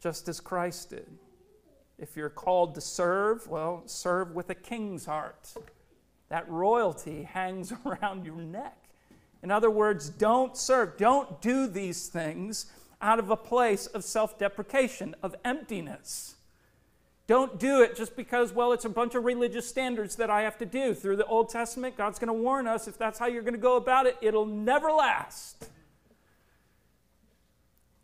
[0.00, 1.08] just as Christ did
[1.98, 5.54] if you're called to serve, well, serve with a king's heart.
[6.28, 8.76] That royalty hangs around your neck.
[9.42, 12.66] In other words, don't serve, don't do these things
[13.00, 16.34] out of a place of self deprecation, of emptiness.
[17.26, 20.58] Don't do it just because, well, it's a bunch of religious standards that I have
[20.58, 20.94] to do.
[20.94, 23.58] Through the Old Testament, God's going to warn us if that's how you're going to
[23.58, 25.68] go about it, it'll never last.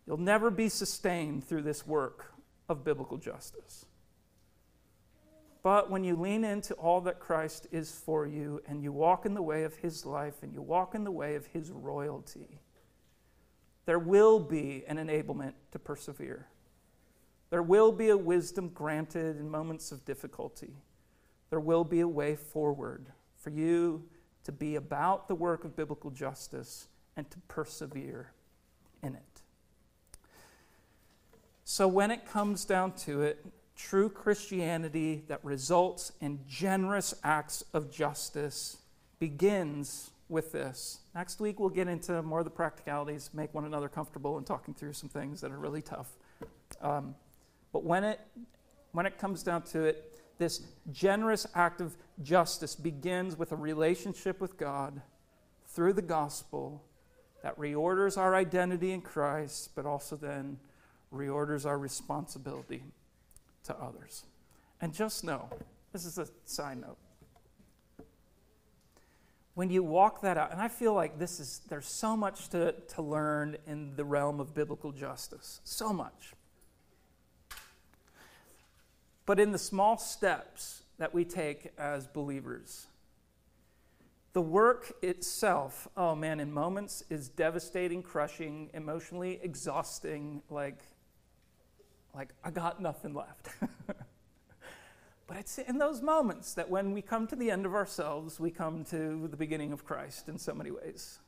[0.07, 2.32] You'll never be sustained through this work
[2.73, 3.87] of biblical justice.
[5.63, 9.35] But when you lean into all that Christ is for you and you walk in
[9.35, 12.59] the way of his life and you walk in the way of his royalty,
[13.87, 16.49] there will be an enablement to persevere.
[17.51, 20.75] There will be a wisdom granted in moments of difficulty.
[21.51, 23.07] There will be a way forward
[23.37, 24.03] for you
[24.45, 28.33] to be about the work of biblical justice and to persevere
[29.03, 29.32] in it.
[31.65, 33.45] So, when it comes down to it,
[33.77, 38.79] true Christianity that results in generous acts of justice
[39.19, 41.01] begins with this.
[41.15, 44.75] Next week, we'll get into more of the practicalities, make one another comfortable, and talking
[44.75, 46.09] through some things that are really tough.
[46.81, 47.15] Um,
[47.73, 48.21] but when it,
[48.93, 54.41] when it comes down to it, this generous act of justice begins with a relationship
[54.41, 55.01] with God
[55.67, 56.83] through the gospel
[57.43, 60.59] that reorders our identity in Christ, but also then
[61.13, 62.83] reorders our responsibility
[63.65, 64.25] to others.
[64.81, 65.49] And just know
[65.93, 66.97] this is a side note.
[69.55, 72.73] When you walk that out, and I feel like this is, there's so much to,
[72.73, 75.61] to learn in the realm of biblical justice.
[75.63, 76.33] So much.
[79.27, 82.87] But in the small steps that we take as believers,
[84.33, 90.81] the work itself, oh man, in moments is devastating, crushing, emotionally exhausting, like
[92.15, 93.49] like I got nothing left.
[95.27, 98.51] but it's in those moments that when we come to the end of ourselves, we
[98.51, 101.19] come to the beginning of Christ in so many ways.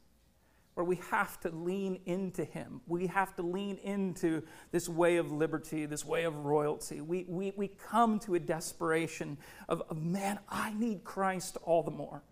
[0.75, 2.81] Where we have to lean into Him.
[2.89, 7.01] We have to lean into this way of liberty, this way of royalty.
[7.01, 11.93] We, we, we come to a desperation of, of, man, I need Christ all the
[11.93, 12.23] more.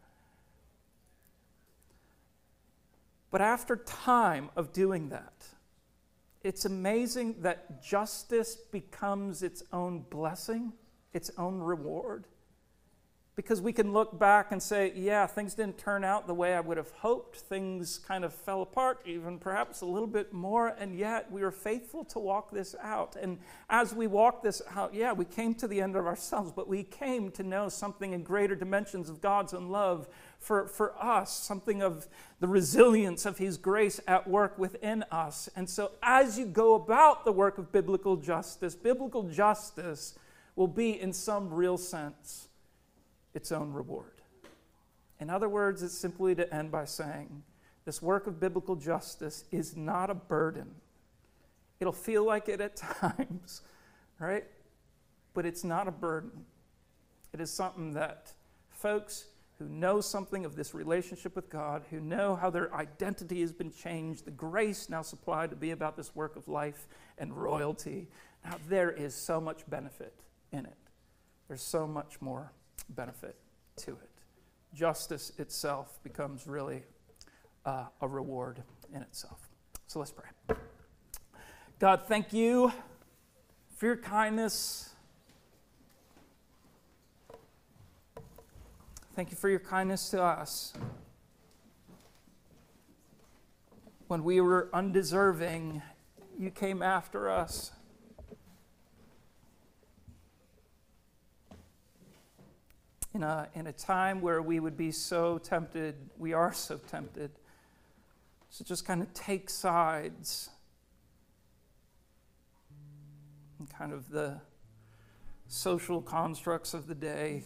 [3.30, 5.32] But after time of doing that,
[6.44, 10.72] it's amazing that justice becomes its own blessing,
[11.12, 12.26] its own reward.
[13.34, 16.60] Because we can look back and say, yeah, things didn't turn out the way I
[16.60, 17.38] would have hoped.
[17.38, 21.50] Things kind of fell apart, even perhaps a little bit more, and yet we were
[21.50, 23.16] faithful to walk this out.
[23.16, 23.38] And
[23.70, 26.82] as we walked this out, yeah, we came to the end of ourselves, but we
[26.82, 30.08] came to know something in greater dimensions of God's own love
[30.38, 32.08] for, for us, something of
[32.40, 35.48] the resilience of His grace at work within us.
[35.56, 40.18] And so, as you go about the work of biblical justice, biblical justice
[40.54, 42.48] will be, in some real sense,
[43.34, 44.20] its own reward.
[45.20, 47.42] In other words, it's simply to end by saying
[47.84, 50.74] this work of biblical justice is not a burden.
[51.80, 53.62] It'll feel like it at times,
[54.18, 54.44] right?
[55.34, 56.44] But it's not a burden.
[57.32, 58.32] It is something that
[58.70, 59.26] folks
[59.58, 63.72] who know something of this relationship with God, who know how their identity has been
[63.72, 66.86] changed, the grace now supplied to be about this work of life
[67.18, 68.08] and royalty.
[68.44, 70.14] Now, there is so much benefit
[70.52, 70.76] in it.
[71.48, 72.52] There's so much more
[72.88, 73.36] benefit
[73.76, 74.10] to it.
[74.74, 76.82] Justice itself becomes really
[77.64, 78.62] uh, a reward
[78.94, 79.48] in itself.
[79.86, 80.56] So let's pray.
[81.78, 82.72] God, thank you
[83.76, 84.94] for your kindness.
[89.14, 90.72] Thank you for your kindness to us.
[94.06, 95.82] When we were undeserving,
[96.38, 97.72] you came after us.
[103.14, 107.30] In a, in a time where we would be so tempted, we are so tempted,
[108.56, 110.50] to just kind of take sides
[113.58, 114.40] and kind of the
[115.46, 117.44] social constructs of the day.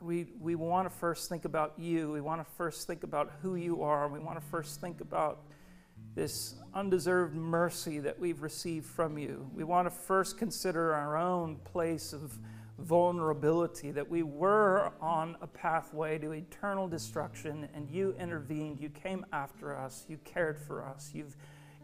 [0.00, 2.12] We, we want to first think about you.
[2.12, 4.08] We want to first think about who you are.
[4.08, 5.40] We want to first think about
[6.14, 9.50] this undeserved mercy that we've received from you.
[9.52, 12.38] We want to first consider our own place of
[12.78, 18.80] vulnerability, that we were on a pathway to eternal destruction, and you intervened.
[18.80, 20.04] You came after us.
[20.08, 21.10] You cared for us.
[21.14, 21.36] You've,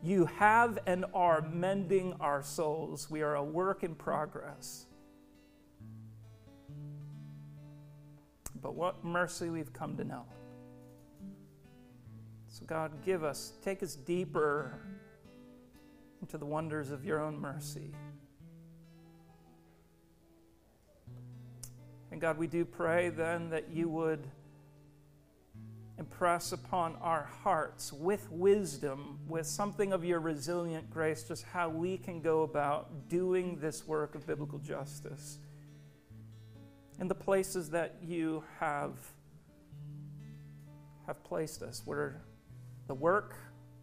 [0.03, 3.11] you have and are mending our souls.
[3.11, 4.87] We are a work in progress.
[8.61, 10.25] But what mercy we've come to know.
[12.49, 14.79] So, God, give us, take us deeper
[16.21, 17.93] into the wonders of your own mercy.
[22.13, 24.29] And God, we do pray then that you would
[25.99, 31.97] impress upon our hearts with wisdom, with something of your resilient grace, just how we
[31.97, 35.39] can go about doing this work of biblical justice
[37.01, 38.93] in the places that you have,
[41.07, 42.21] have placed us, where
[42.89, 43.37] the work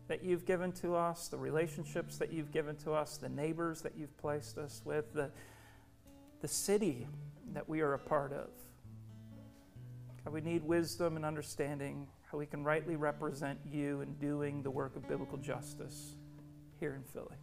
[0.08, 3.94] that you've given to us, the relationships that you've given to us, the neighbors that
[3.98, 5.32] you've placed us with, the,
[6.42, 7.08] the city
[7.54, 8.50] that we are a part of.
[10.24, 14.70] God, we need wisdom and understanding how we can rightly represent you in doing the
[14.70, 16.16] work of biblical justice
[16.80, 17.38] here in Philly.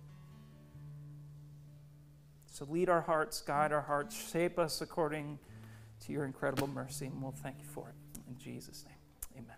[2.47, 5.39] So lead our hearts, guide our hearts, shape us according
[6.01, 8.21] to your incredible mercy, and we'll thank you for it.
[8.29, 9.57] In Jesus' name, amen.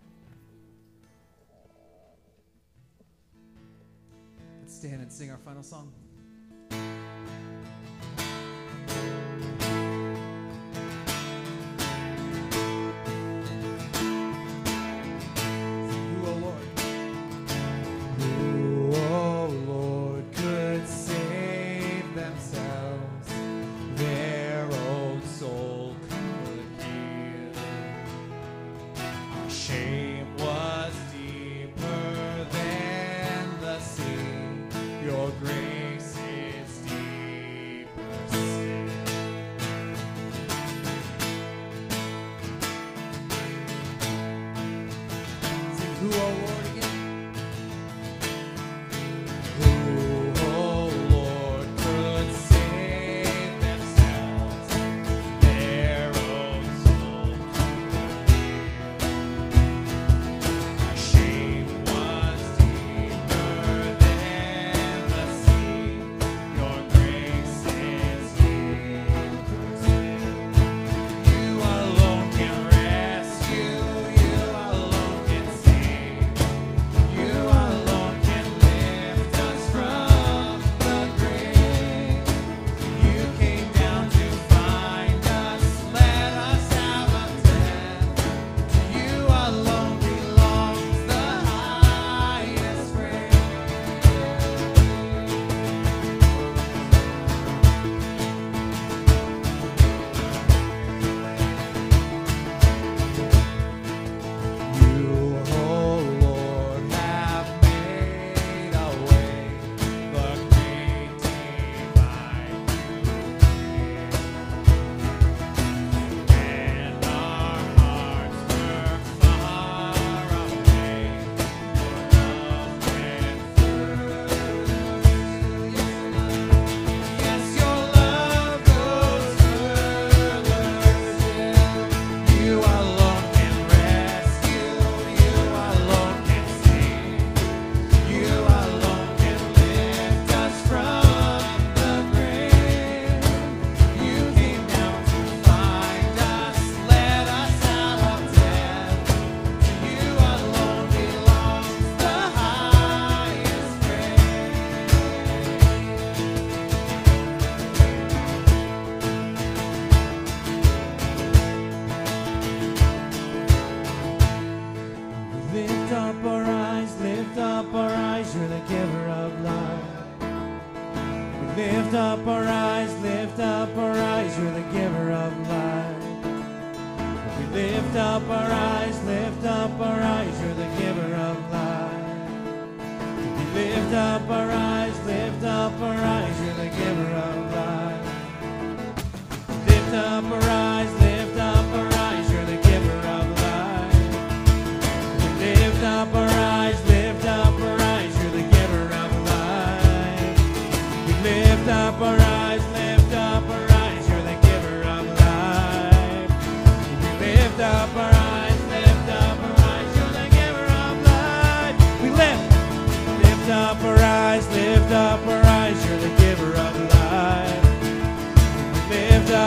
[4.59, 5.93] Let's stand and sing our final song.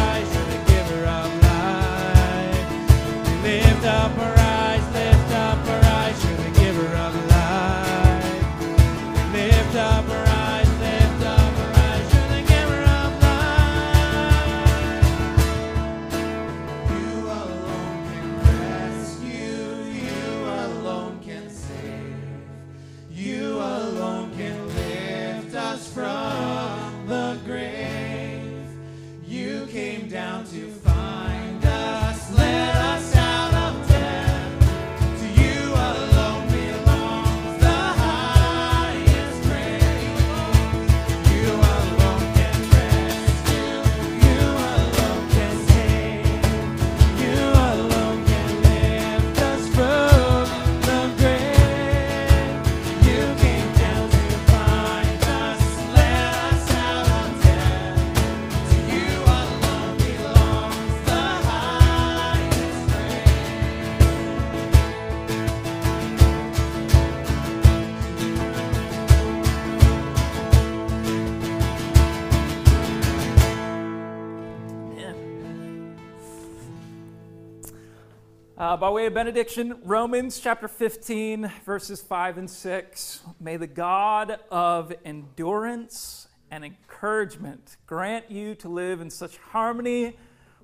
[78.83, 83.21] by way of benediction, Romans chapter 15, verses 5 and 6.
[83.39, 90.17] May the God of endurance and encouragement grant you to live in such harmony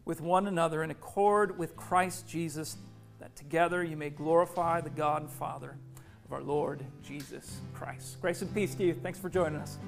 [0.04, 2.76] with one another in accord with Christ Jesus,
[3.22, 5.78] that together you may glorify the God and Father
[6.26, 8.20] of our Lord Jesus Christ.
[8.20, 8.96] Grace and peace to you.
[8.96, 9.78] Thanks for joining us.